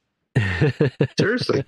[1.20, 1.64] Seriously.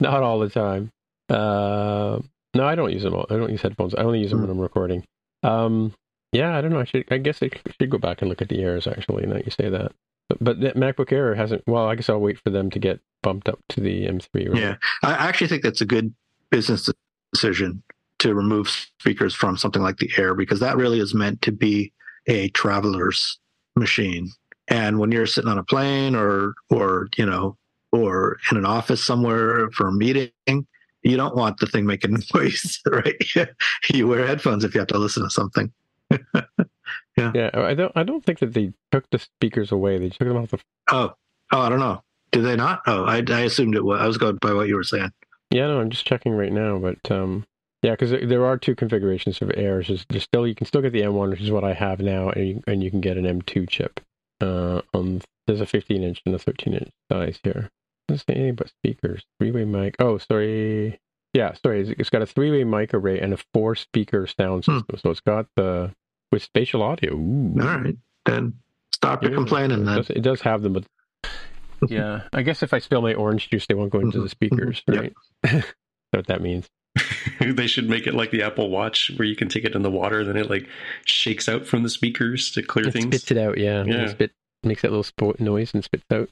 [0.00, 0.90] Not all the time.
[1.28, 2.20] Uh,
[2.54, 3.14] no, I don't use them.
[3.14, 3.26] All.
[3.28, 3.94] I don't use headphones.
[3.94, 5.04] I only use them when I'm recording.
[5.42, 5.92] Um,
[6.32, 6.80] yeah, I don't know.
[6.80, 7.04] I should.
[7.10, 7.50] I guess I
[7.80, 9.26] should go back and look at the Airs actually.
[9.26, 9.92] Now you say that,
[10.28, 11.62] but, but that MacBook Air hasn't.
[11.66, 14.48] Well, I guess I'll wait for them to get bumped up to the M3.
[14.52, 14.60] Right?
[14.60, 16.14] Yeah, I actually think that's a good
[16.50, 16.88] business
[17.34, 17.82] decision
[18.20, 21.92] to remove speakers from something like the Air because that really is meant to be
[22.26, 23.38] a traveler's
[23.76, 24.30] machine.
[24.68, 27.56] And when you're sitting on a plane or or you know
[27.92, 30.30] or in an office somewhere for a meeting,
[31.02, 33.22] you don't want the thing making noise, right?
[33.92, 35.72] you wear headphones if you have to listen to something.
[37.16, 37.50] Yeah, Yeah.
[37.54, 37.92] I don't.
[37.94, 39.98] I don't think that they took the speakers away.
[39.98, 40.58] They took them off the.
[40.90, 41.12] Oh,
[41.52, 42.02] oh, I don't know.
[42.32, 42.82] Did they not?
[42.86, 44.00] Oh, I, I assumed it was.
[44.00, 45.10] I was going by what you were saying.
[45.54, 47.44] Yeah, no, I'm just checking right now, but um,
[47.82, 49.86] yeah, because there are two configurations of Airs.
[49.86, 52.30] There's, there's still you can still get the M1, which is what I have now,
[52.30, 54.00] and you, and you can get an M2 chip.
[54.40, 57.70] Uh, on there's a 15 inch and a 13 inch size here.
[58.08, 59.22] Doesn't say anything but speakers.
[59.38, 59.94] Three way mic.
[60.00, 60.98] Oh, sorry.
[61.34, 61.82] Yeah, sorry.
[61.88, 64.78] It's- got a three way mic array and a four speaker sound Hmm.
[64.78, 64.98] system.
[64.98, 65.92] So it's got the
[66.32, 67.14] with spatial audio.
[67.14, 67.54] Ooh.
[67.60, 68.54] All right, then
[68.92, 69.82] stop your complaining.
[69.82, 70.84] It Then does, it does have them, but
[71.88, 74.30] yeah, I guess if I spill my orange juice, they won't go into the Mhm,
[74.30, 75.12] speakers, right?
[75.42, 75.66] That's
[76.12, 76.68] what that means.
[77.40, 79.90] they should make it like the Apple Watch, where you can take it in the
[79.90, 80.68] water, then it like
[81.04, 83.06] shakes out from the speakers to clear It things.
[83.16, 83.84] spits it out, yeah.
[83.84, 84.02] Yeah.
[84.04, 84.32] It spit
[84.62, 86.28] makes that little spo- noise and spits out.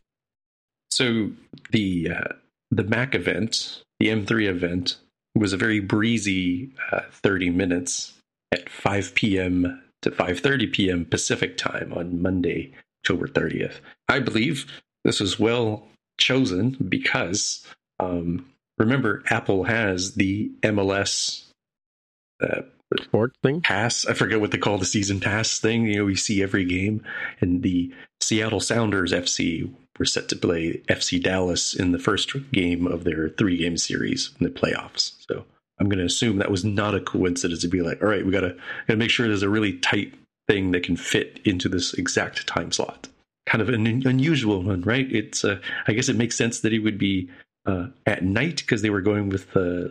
[0.91, 1.31] So
[1.71, 2.33] the uh,
[2.71, 4.99] the Mac event, the M3 event,
[5.35, 8.13] was a very breezy uh, 30 minutes
[8.53, 9.83] at 5 p.m.
[10.03, 11.05] to 5:30 p.m.
[11.07, 12.73] Pacific time on Monday,
[13.03, 13.81] October 30th.
[14.09, 14.67] I believe
[15.05, 15.87] this was well
[16.19, 17.67] chosen because
[18.01, 18.47] um,
[18.79, 21.45] remember Apple has the MLS
[22.43, 22.63] uh,
[23.01, 23.61] Sports thing.
[23.61, 24.07] pass.
[24.07, 25.87] I forget what they call the season pass thing.
[25.87, 27.03] You know, we see every game,
[27.41, 32.87] and the Seattle Sounders FC were set to play FC Dallas in the first game
[32.87, 35.13] of their three game series in the playoffs.
[35.31, 35.45] So
[35.79, 38.33] I'm going to assume that was not a coincidence to be like, all right, we
[38.33, 40.15] got to got to make sure there's a really tight
[40.49, 43.09] thing that can fit into this exact time slot.
[43.47, 45.11] Kind of an unusual one, right?
[45.11, 47.29] It's uh, I guess it makes sense that it would be
[47.67, 49.89] uh, at night because they were going with uh,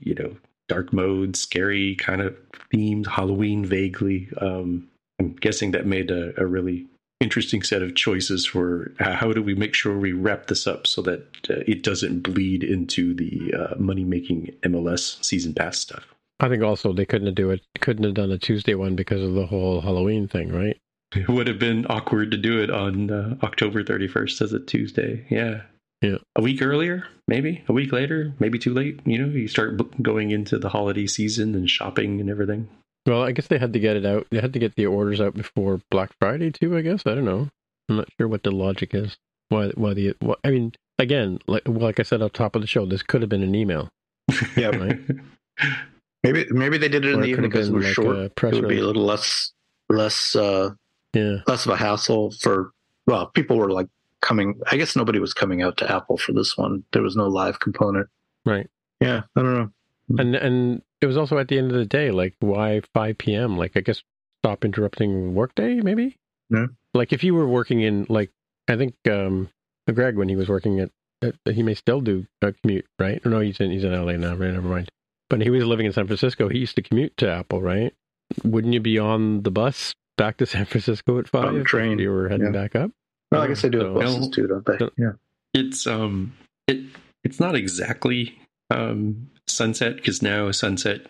[0.00, 0.36] you know
[0.68, 2.36] dark mode, scary kind of
[2.72, 4.28] themed Halloween vaguely.
[4.40, 4.88] Um,
[5.18, 6.86] I'm guessing that made a, a really
[7.20, 11.00] interesting set of choices for how do we make sure we wrap this up so
[11.02, 16.04] that uh, it doesn't bleed into the uh, money making MLS season pass stuff.
[16.40, 17.60] I think also they couldn't have do it.
[17.80, 20.76] Couldn't have done a Tuesday one because of the whole Halloween thing, right?
[21.14, 25.26] It would have been awkward to do it on uh, October 31st as a Tuesday.
[25.30, 25.62] Yeah.
[26.00, 26.16] Yeah.
[26.36, 28.98] A week earlier, maybe a week later, maybe too late.
[29.04, 32.68] You know, you start b- going into the holiday season and shopping and everything.
[33.06, 34.26] Well, I guess they had to get it out.
[34.30, 36.76] They had to get the orders out before Black Friday too.
[36.76, 37.48] I guess I don't know.
[37.88, 39.16] I'm not sure what the logic is.
[39.48, 39.68] Why?
[39.76, 40.14] Why the?
[40.20, 43.20] Why, I mean, again, like like I said up top of the show, this could
[43.22, 43.88] have been an email.
[44.56, 44.98] Yeah, Right.
[46.24, 48.16] maybe maybe they did it in the it evening because it been was like short.
[48.16, 49.52] a press it would be a little less
[49.88, 50.70] less uh,
[51.12, 51.38] Yeah.
[51.46, 52.72] less of a hassle for.
[53.06, 53.88] Well, people were like
[54.20, 54.60] coming.
[54.70, 56.84] I guess nobody was coming out to Apple for this one.
[56.92, 58.08] There was no live component.
[58.46, 58.68] Right.
[59.00, 59.70] Yeah, I don't know.
[60.18, 63.56] And and it was also at the end of the day, like why 5 p.m.
[63.56, 64.02] Like I guess
[64.40, 66.18] stop interrupting workday, maybe.
[66.50, 66.66] Yeah.
[66.94, 68.30] Like if you were working in like
[68.68, 69.48] I think um
[69.92, 70.90] Greg when he was working at,
[71.22, 73.24] at he may still do a commute, right?
[73.24, 74.52] No, he's in he's in LA now, right?
[74.52, 74.88] Never mind.
[75.28, 76.48] But he was living in San Francisco.
[76.48, 77.94] He used to commute to Apple, right?
[78.44, 81.46] Wouldn't you be on the bus back to San Francisco at five?
[81.54, 82.60] On train, You were heading yeah.
[82.62, 82.90] back up.
[83.30, 84.78] Well, I guess they do So- buses too, don't they?
[84.78, 85.12] So- Yeah.
[85.54, 86.32] it's um
[86.66, 86.80] it
[87.24, 88.38] it's not exactly
[88.70, 91.06] um sunset because now sunset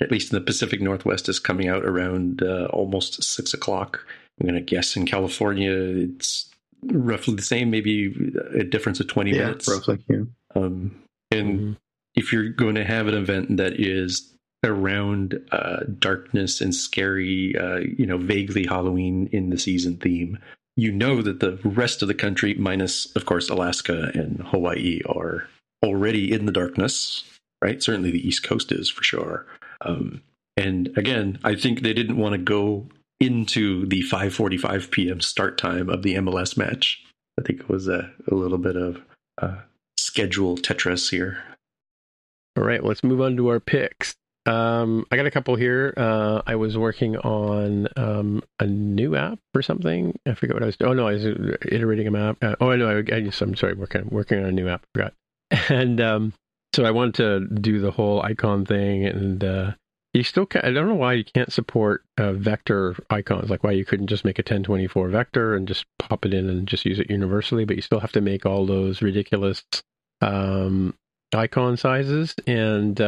[0.00, 4.04] at least in the pacific northwest is coming out around uh, almost six o'clock
[4.40, 6.50] i'm gonna guess in california it's
[6.86, 8.12] roughly the same maybe
[8.54, 9.98] a difference of 20 Yeah, minutes roughly.
[10.08, 10.22] Yeah.
[10.56, 11.76] um and Mhm.
[12.14, 14.31] if you're going to have an event that is
[14.64, 20.38] around uh, darkness and scary, uh, you know, vaguely Halloween in the season theme,
[20.76, 25.48] you know that the rest of the country, minus, of course, Alaska and Hawaii, are
[25.84, 27.24] already in the darkness,
[27.60, 27.82] right?
[27.82, 29.46] Certainly the East Coast is for sure.
[29.80, 30.22] Um,
[30.56, 32.86] And again, I think they didn't want to go
[33.20, 35.20] into the 5:45 p.m.
[35.20, 37.04] start time of the MLS match.
[37.38, 39.00] I think it was a, a little bit of
[39.40, 39.60] uh,
[39.98, 41.42] schedule Tetris here.
[42.56, 44.14] All right, let's move on to our picks.
[44.44, 45.94] Um, I got a couple here.
[45.96, 50.18] Uh, I was working on um, a new app or something.
[50.26, 50.76] I forget what I was.
[50.76, 50.90] doing.
[50.90, 52.38] Oh no, I was iterating a map.
[52.42, 54.84] Uh, oh no, I, I just, I'm sorry, working working on a new app.
[54.94, 55.14] I forgot.
[55.68, 56.32] And um,
[56.74, 59.72] so I wanted to do the whole icon thing, and uh,
[60.14, 60.46] you still.
[60.46, 63.50] Can, I don't know why you can't support uh, vector icons.
[63.50, 66.66] Like why you couldn't just make a 1024 vector and just pop it in and
[66.66, 69.62] just use it universally, but you still have to make all those ridiculous
[70.20, 70.94] um,
[71.32, 73.00] icon sizes and.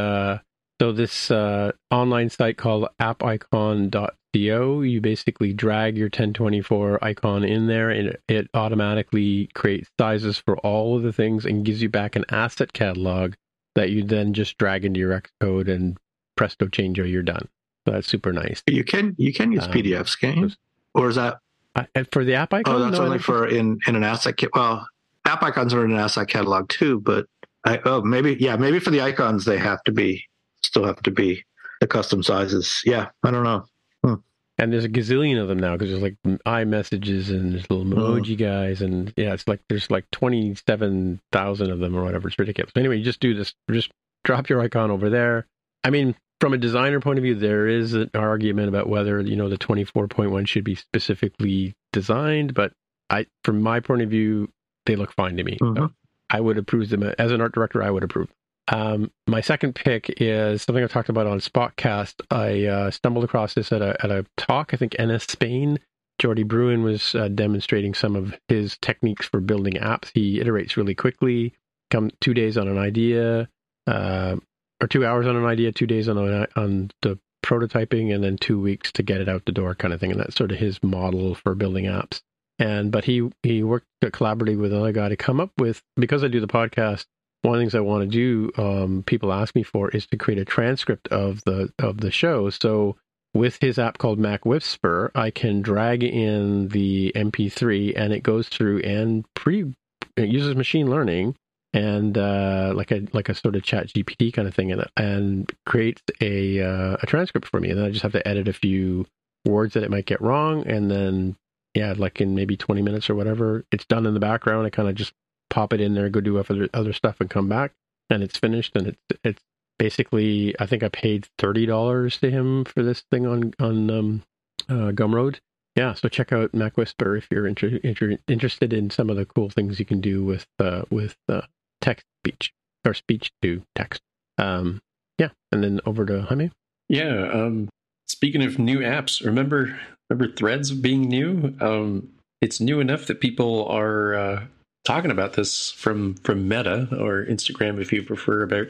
[0.81, 7.91] So this uh, online site called appicon.co, you basically drag your 1024 icon in there
[7.91, 12.25] and it, automatically creates sizes for all of the things and gives you back an
[12.29, 13.35] asset catalog
[13.77, 15.97] that you then just drag into your Xcode and
[16.37, 17.49] presto changeo, you're done.
[17.87, 18.63] So that's super nice.
[18.67, 20.51] You can you can use um, PDFs, can you?
[20.95, 21.39] Or is that
[21.77, 22.75] uh, for the app icon?
[22.75, 24.41] Oh, that's no, only for in in an asset.
[24.55, 24.89] Well,
[25.25, 27.27] app icons are in an asset catalog too, but
[27.65, 30.25] I, oh maybe yeah maybe for the icons they have to be
[30.65, 31.45] still have to be
[31.81, 32.83] the custom sizes.
[32.85, 33.65] Yeah, I don't know.
[34.05, 34.15] Hmm.
[34.59, 38.39] And there's a gazillion of them now because there's like iMessages and there's little emoji
[38.39, 42.29] guys and yeah, it's like there's like twenty seven thousand of them or whatever.
[42.29, 42.73] It's ridiculous.
[42.75, 43.55] But anyway, you just do this.
[43.71, 43.91] Just
[44.25, 45.47] drop your icon over there.
[45.83, 49.37] I mean, from a designer point of view, there is an argument about whether you
[49.37, 52.73] know the twenty four point one should be specifically designed, but
[53.11, 54.51] I, from my point of view,
[54.87, 55.59] they look fine to me.
[55.61, 55.85] Mm-hmm.
[55.85, 55.91] So
[56.31, 57.83] I would approve them as an art director.
[57.83, 58.29] I would approve.
[58.69, 62.15] Um, my second pick is something I've talked about on Spotcast.
[62.31, 64.73] I uh, stumbled across this at a at a talk.
[64.73, 65.79] I think NS Spain.
[66.23, 70.11] Jordi Bruin was uh, demonstrating some of his techniques for building apps.
[70.15, 71.55] He iterates really quickly.
[71.91, 73.49] Come two days on an idea,
[73.87, 74.37] uh,
[74.81, 76.17] or two hours on an idea, two days on
[76.57, 80.01] on the prototyping, and then two weeks to get it out the door, kind of
[80.01, 80.13] thing.
[80.13, 82.23] And that's sort of his model for building apps.
[82.59, 86.29] And but he he worked collaboratively with another guy to come up with because I
[86.29, 87.07] do the podcast
[87.45, 90.17] one of the things I want to do, um, people ask me for, is to
[90.17, 92.49] create a transcript of the of the show.
[92.51, 92.97] So
[93.35, 98.81] with his app called MacWhisper, I can drag in the MP3 and it goes through
[98.81, 99.75] and pre
[100.17, 101.37] it uses machine learning
[101.73, 105.53] and uh, like a like a sort of chat GPT kind of thing and and
[105.67, 107.71] creates a uh, a transcript for me.
[107.71, 109.07] And then I just have to edit a few
[109.45, 111.37] words that it might get wrong and then
[111.75, 114.65] yeah, like in maybe 20 minutes or whatever, it's done in the background.
[114.65, 115.13] I kind of just
[115.55, 117.73] pop it in there, go do other other stuff, and come back,
[118.11, 118.75] and it's finished.
[118.75, 119.43] And it's it's
[119.79, 124.23] basically I think I paid thirty dollars to him for this thing on on um,
[124.69, 125.39] uh, Gumroad.
[125.77, 129.51] Yeah, so check out MacWhisper if you're inter- inter- interested in some of the cool
[129.51, 131.43] things you can do with uh, with uh,
[131.81, 132.53] text speech
[132.85, 134.03] or speech to text.
[134.39, 134.81] Um,
[135.19, 136.51] yeah, and then over to Jaime.
[136.89, 137.31] Yeah.
[137.33, 137.69] Um,
[138.07, 139.79] speaking of new apps, remember
[140.11, 141.55] remember Threads being new?
[141.61, 144.45] Um, it's new enough that people are uh,
[144.85, 148.69] talking about this from from Meta or Instagram, if you prefer, about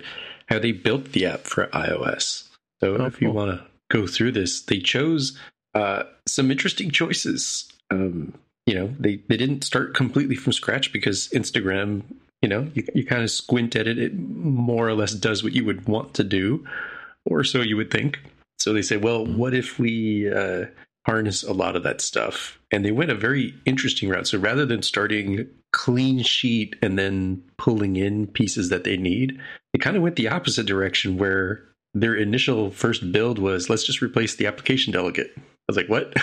[0.49, 2.49] how they built the app for iOS.
[2.81, 3.29] So oh, if cool.
[3.29, 5.39] you want to go through this, they chose
[5.75, 7.71] uh, some interesting choices.
[7.91, 8.35] Um,
[8.67, 12.03] you know, they they didn't start completely from scratch because Instagram,
[12.43, 15.53] you know, you, you kind of squint at it, it more or less does what
[15.53, 16.67] you would want to do,
[17.25, 18.21] or so you would think.
[18.59, 20.67] So they say, well, what if we uh,
[21.07, 22.59] harness a lot of that stuff.
[22.75, 24.27] And they went a very interesting route.
[24.27, 29.39] So rather than starting clean sheet and then pulling in pieces that they need,
[29.73, 31.63] they kind of went the opposite direction where
[31.95, 35.33] their initial first build was let's just replace the application delegate.
[35.37, 36.15] I was like, what?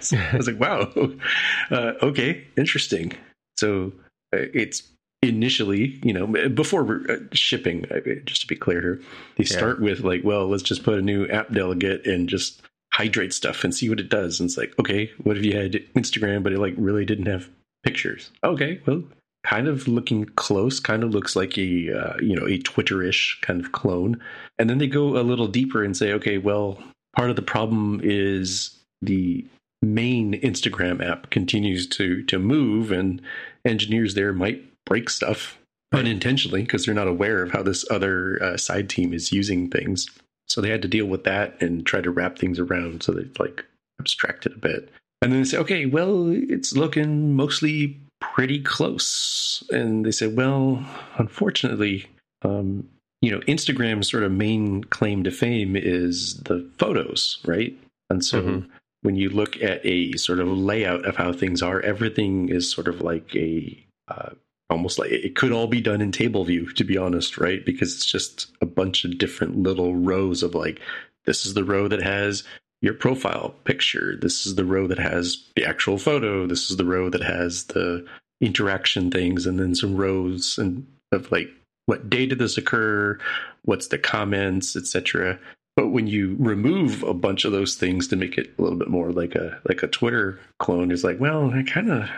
[0.00, 0.90] so I was like, wow,
[1.70, 3.12] uh, okay, interesting.
[3.58, 3.92] So
[4.34, 4.82] uh, it's
[5.22, 9.00] initially, you know, before uh, shipping, uh, just to be clear here,
[9.36, 9.90] they start yeah.
[9.90, 12.62] with like, well, let's just put a new app delegate and just
[12.96, 14.40] hydrate stuff and see what it does.
[14.40, 17.50] And it's like, okay, what if you had Instagram, but it like really didn't have
[17.84, 18.30] pictures?
[18.42, 19.04] Okay, well,
[19.44, 23.60] kind of looking close, kind of looks like a uh, you know a Twitter-ish kind
[23.60, 24.18] of clone.
[24.58, 26.82] And then they go a little deeper and say, okay, well,
[27.14, 29.44] part of the problem is the
[29.82, 33.20] main Instagram app continues to to move, and
[33.66, 35.58] engineers there might break stuff
[35.92, 40.08] unintentionally because they're not aware of how this other uh, side team is using things.
[40.48, 43.28] So they had to deal with that and try to wrap things around so they
[43.38, 43.64] like
[44.00, 44.90] abstract it a bit.
[45.22, 49.64] And then they say, okay, well, it's looking mostly pretty close.
[49.70, 50.84] And they said, well,
[51.18, 52.06] unfortunately,
[52.42, 52.88] um,
[53.22, 57.76] you know, Instagram's sort of main claim to fame is the photos, right?
[58.10, 58.68] And so mm-hmm.
[59.02, 62.88] when you look at a sort of layout of how things are, everything is sort
[62.88, 64.30] of like a uh,
[64.68, 67.94] almost like it could all be done in table view to be honest right because
[67.94, 70.80] it's just a bunch of different little rows of like
[71.24, 72.44] this is the row that has
[72.80, 74.16] your profile picture.
[74.16, 76.46] This is the row that has the actual photo.
[76.46, 78.06] This is the row that has the
[78.40, 81.48] interaction things, and then some rows and of like
[81.86, 83.18] what day did this occur,
[83.64, 85.38] what's the comments, etc.
[85.74, 88.88] But when you remove a bunch of those things to make it a little bit
[88.88, 92.08] more like a like a Twitter clone, it's like, well, I kind of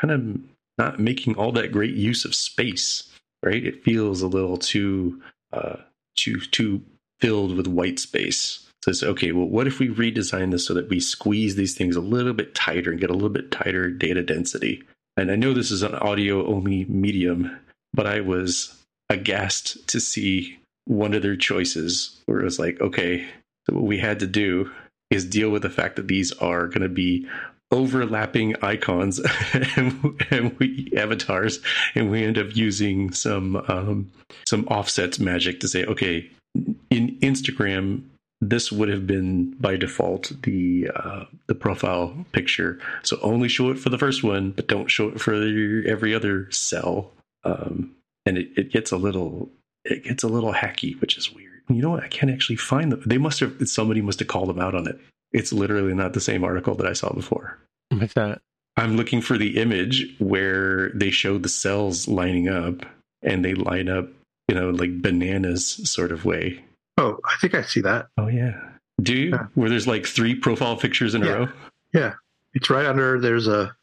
[0.00, 0.38] kind of
[0.78, 3.10] not making all that great use of space,
[3.42, 3.64] right?
[3.64, 5.20] It feels a little too
[5.52, 5.76] uh,
[6.16, 6.82] too too
[7.20, 11.00] filled with white space says, okay, well, what if we redesign this so that we
[11.00, 14.82] squeeze these things a little bit tighter and get a little bit tighter data density?
[15.16, 17.58] And I know this is an audio only medium,
[17.92, 23.26] but I was aghast to see one of their choices where it was like, okay,
[23.66, 24.70] so what we had to do
[25.10, 27.26] is deal with the fact that these are going to be
[27.70, 29.20] overlapping icons
[29.76, 31.58] and, and, we avatars
[31.94, 34.10] and we end up using some um,
[34.46, 36.30] some offsets magic to say okay
[36.90, 38.02] in instagram
[38.40, 42.78] this would have been by default the uh, the profile picture.
[43.02, 46.50] So only show it for the first one, but don't show it for every other
[46.50, 47.12] cell.
[47.44, 47.94] Um,
[48.26, 49.50] and it, it gets a little
[49.84, 51.62] it gets a little hacky, which is weird.
[51.68, 52.04] You know what?
[52.04, 53.02] I can't actually find them.
[53.06, 55.00] They must have somebody must have called them out on it.
[55.32, 57.58] It's literally not the same article that I saw before.
[57.90, 58.40] What's that?
[58.76, 62.84] I'm looking for the image where they show the cells lining up
[63.22, 64.08] and they line up,
[64.48, 66.62] you know, like bananas sort of way
[66.98, 68.08] Oh, I think I see that.
[68.16, 68.58] Oh yeah.
[69.00, 69.30] Do you?
[69.30, 69.46] Yeah.
[69.54, 71.28] Where there's like three profile pictures in yeah.
[71.28, 71.48] a row?
[71.92, 72.14] Yeah.
[72.54, 73.74] It's right under there's a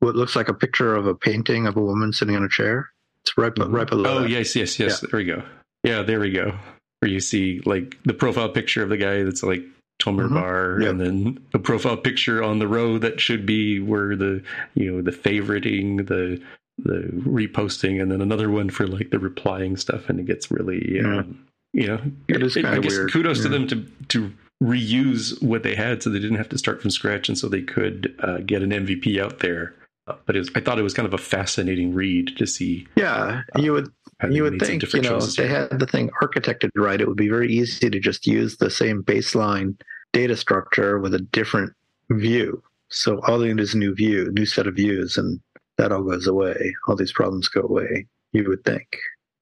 [0.00, 2.90] what looks like a picture of a painting of a woman sitting on a chair.
[3.22, 3.74] It's right mm-hmm.
[3.74, 4.18] right below.
[4.18, 4.30] Oh that.
[4.30, 5.02] yes, yes, yes.
[5.02, 5.08] Yeah.
[5.10, 5.42] There we go.
[5.84, 6.56] Yeah, there we go.
[7.00, 9.62] Where you see like the profile picture of the guy that's like
[9.98, 10.34] Tomer mm-hmm.
[10.34, 10.90] Bar, yep.
[10.90, 14.42] and then a profile picture on the row that should be where the
[14.74, 16.40] you know the favoriting, the
[16.78, 21.00] the reposting, and then another one for like the replying stuff, and it gets really
[21.00, 23.12] um, you know, it is kind of weird.
[23.12, 23.42] Kudos yeah.
[23.42, 24.32] to them to to
[24.62, 27.60] reuse what they had, so they didn't have to start from scratch, and so they
[27.60, 29.74] could uh, get an MVP out there.
[30.06, 32.86] Uh, but was, I thought it was kind of a fascinating read to see.
[32.96, 33.90] Yeah, uh, you would
[34.30, 37.28] you would think you know if they had the thing architected right, it would be
[37.28, 39.78] very easy to just use the same baseline
[40.12, 41.72] data structure with a different
[42.10, 42.62] view.
[42.88, 45.40] So all they need is a new view, new set of views, and
[45.76, 46.74] that all goes away.
[46.86, 48.06] All these problems go away.
[48.32, 48.86] You would think,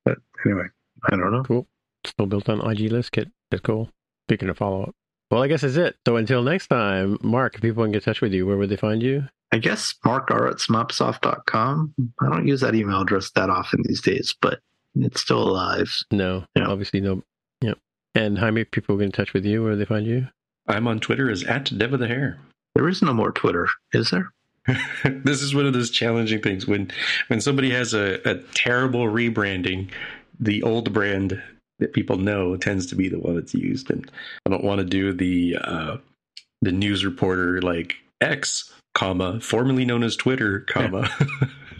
[0.04, 0.66] but anyway,
[1.04, 1.42] I don't know.
[1.42, 1.66] Cool.
[2.06, 3.30] Still built on IGListKit.
[3.50, 3.90] That's cool.
[4.28, 4.94] Speaking of follow up.
[5.30, 5.96] Well, I guess that's it.
[6.06, 8.56] So until next time, Mark, if people want to get in touch with you, where
[8.56, 9.24] would they find you?
[9.54, 11.94] I guess mark r at smopsoft.com.
[12.20, 14.58] I don't use that email address that often these days, but
[14.96, 15.96] it's still alive.
[16.10, 16.66] No, yeah.
[16.66, 17.22] obviously no.
[17.60, 17.78] Yep.
[18.16, 19.62] And how many people get in touch with you?
[19.62, 20.26] Where do they find you?
[20.66, 22.40] I'm on Twitter as at Dev of the Hair.
[22.74, 24.32] There is no more Twitter, is there?
[25.04, 26.90] this is one of those challenging things when
[27.28, 29.88] when somebody has a, a terrible rebranding,
[30.40, 31.40] the old brand
[31.78, 33.88] that people know tends to be the one that's used.
[33.88, 34.10] And
[34.46, 35.96] I don't want to do the uh,
[36.60, 41.08] the news reporter like X, comma formerly known as Twitter, comma.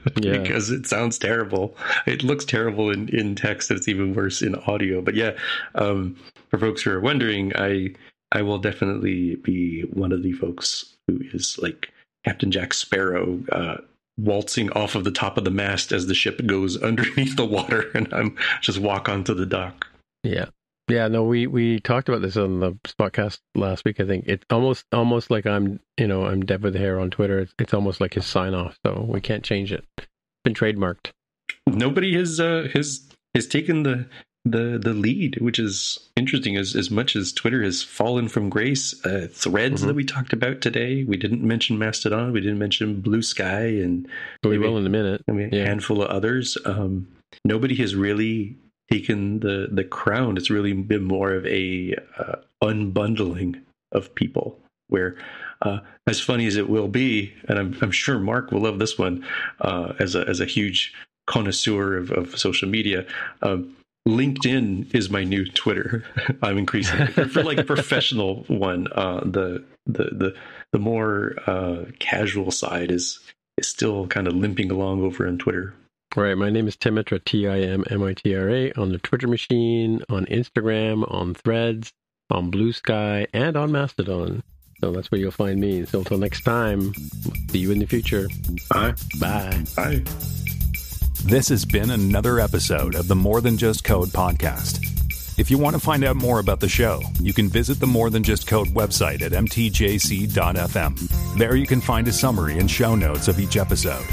[0.21, 0.37] Yeah.
[0.37, 1.75] because it sounds terrible.
[2.07, 3.71] It looks terrible in, in text.
[3.71, 5.01] It's even worse in audio.
[5.01, 5.33] But yeah,
[5.77, 6.17] um,
[6.51, 7.95] for folks who are wondering, I
[8.31, 11.91] I will definitely be one of the folks who is like
[12.25, 13.77] Captain Jack Sparrow, uh,
[14.19, 17.91] waltzing off of the top of the mast as the ship goes underneath the water
[17.95, 19.87] and I'm just walk onto the dock.
[20.23, 20.47] Yeah.
[20.89, 24.01] Yeah, no, we we talked about this on the podcast last week.
[24.01, 27.11] I think it's almost almost like I'm, you know, I'm dead with the hair on
[27.11, 27.41] Twitter.
[27.41, 29.85] It's, it's almost like his sign off, so we can't change it.
[29.97, 30.09] It's
[30.45, 31.11] been trademarked.
[31.67, 34.07] Nobody has uh, has has taken the
[34.45, 36.57] the the lead, which is interesting.
[36.57, 39.89] As as much as Twitter has fallen from grace, uh, threads mm-hmm.
[39.89, 44.07] that we talked about today, we didn't mention Mastodon, we didn't mention Blue Sky, and
[44.43, 45.25] we will in a minute.
[45.29, 45.63] I mean, yeah.
[45.63, 46.59] a handful of others.
[46.67, 47.09] Um,
[47.43, 48.59] nobody has really
[48.91, 50.37] taken the the crown.
[50.37, 53.63] It's really been more of a uh, unbundling
[53.93, 54.59] of people,
[54.89, 55.17] where
[55.63, 58.99] uh, as funny as it will be, and I'm, I'm sure Mark will love this
[58.99, 59.25] one
[59.61, 60.93] uh, as a as a huge
[61.27, 63.07] connoisseur of, of social media.
[63.43, 63.77] Um,
[64.07, 66.05] LinkedIn is my new Twitter.
[66.43, 68.89] I'm increasing for like a professional one.
[68.93, 70.35] Uh, the the the
[70.73, 73.21] the more uh, casual side is
[73.57, 75.75] is still kind of limping along over on Twitter.
[76.17, 76.39] Right.
[76.39, 79.27] My name is Timmitra, T I M M I T R A, on the Twitter
[79.27, 81.93] machine, on Instagram, on Threads,
[82.31, 84.43] on Blue Sky, and on Mastodon.
[84.81, 85.85] So that's where you'll find me.
[85.87, 86.95] So until next time,
[87.51, 88.29] see you in the future.
[88.71, 88.95] Bye.
[89.19, 89.65] Bye.
[89.75, 90.03] Bye.
[91.25, 95.04] This has been another episode of the More Than Just Code podcast.
[95.37, 98.09] If you want to find out more about the show, you can visit the More
[98.09, 101.39] Than Just Code website at mtjc.fm.
[101.39, 104.07] There you can find a summary and show notes of each episode.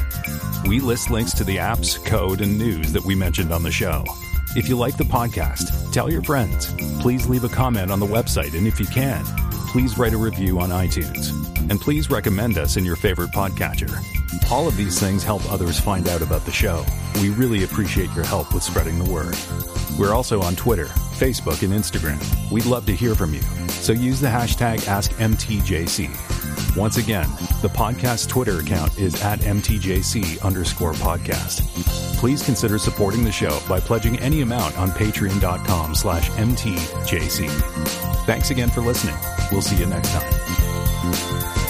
[0.66, 4.04] We list links to the apps, code, and news that we mentioned on the show.
[4.56, 6.74] If you like the podcast, tell your friends.
[7.02, 9.24] Please leave a comment on the website, and if you can,
[9.72, 11.32] please write a review on iTunes.
[11.70, 13.90] And please recommend us in your favorite podcatcher.
[14.52, 16.86] All of these things help others find out about the show.
[17.22, 19.38] We really appreciate your help with spreading the word.
[19.98, 22.20] We're also on Twitter, Facebook, and Instagram.
[22.52, 26.41] We'd love to hear from you, so use the hashtag AskMTJC.
[26.76, 27.30] Once again,
[27.62, 31.62] the podcast Twitter account is at MTJC underscore podcast.
[32.18, 37.48] Please consider supporting the show by pledging any amount on patreon.com slash MTJC.
[38.26, 39.16] Thanks again for listening.
[39.52, 41.61] We'll see you next time.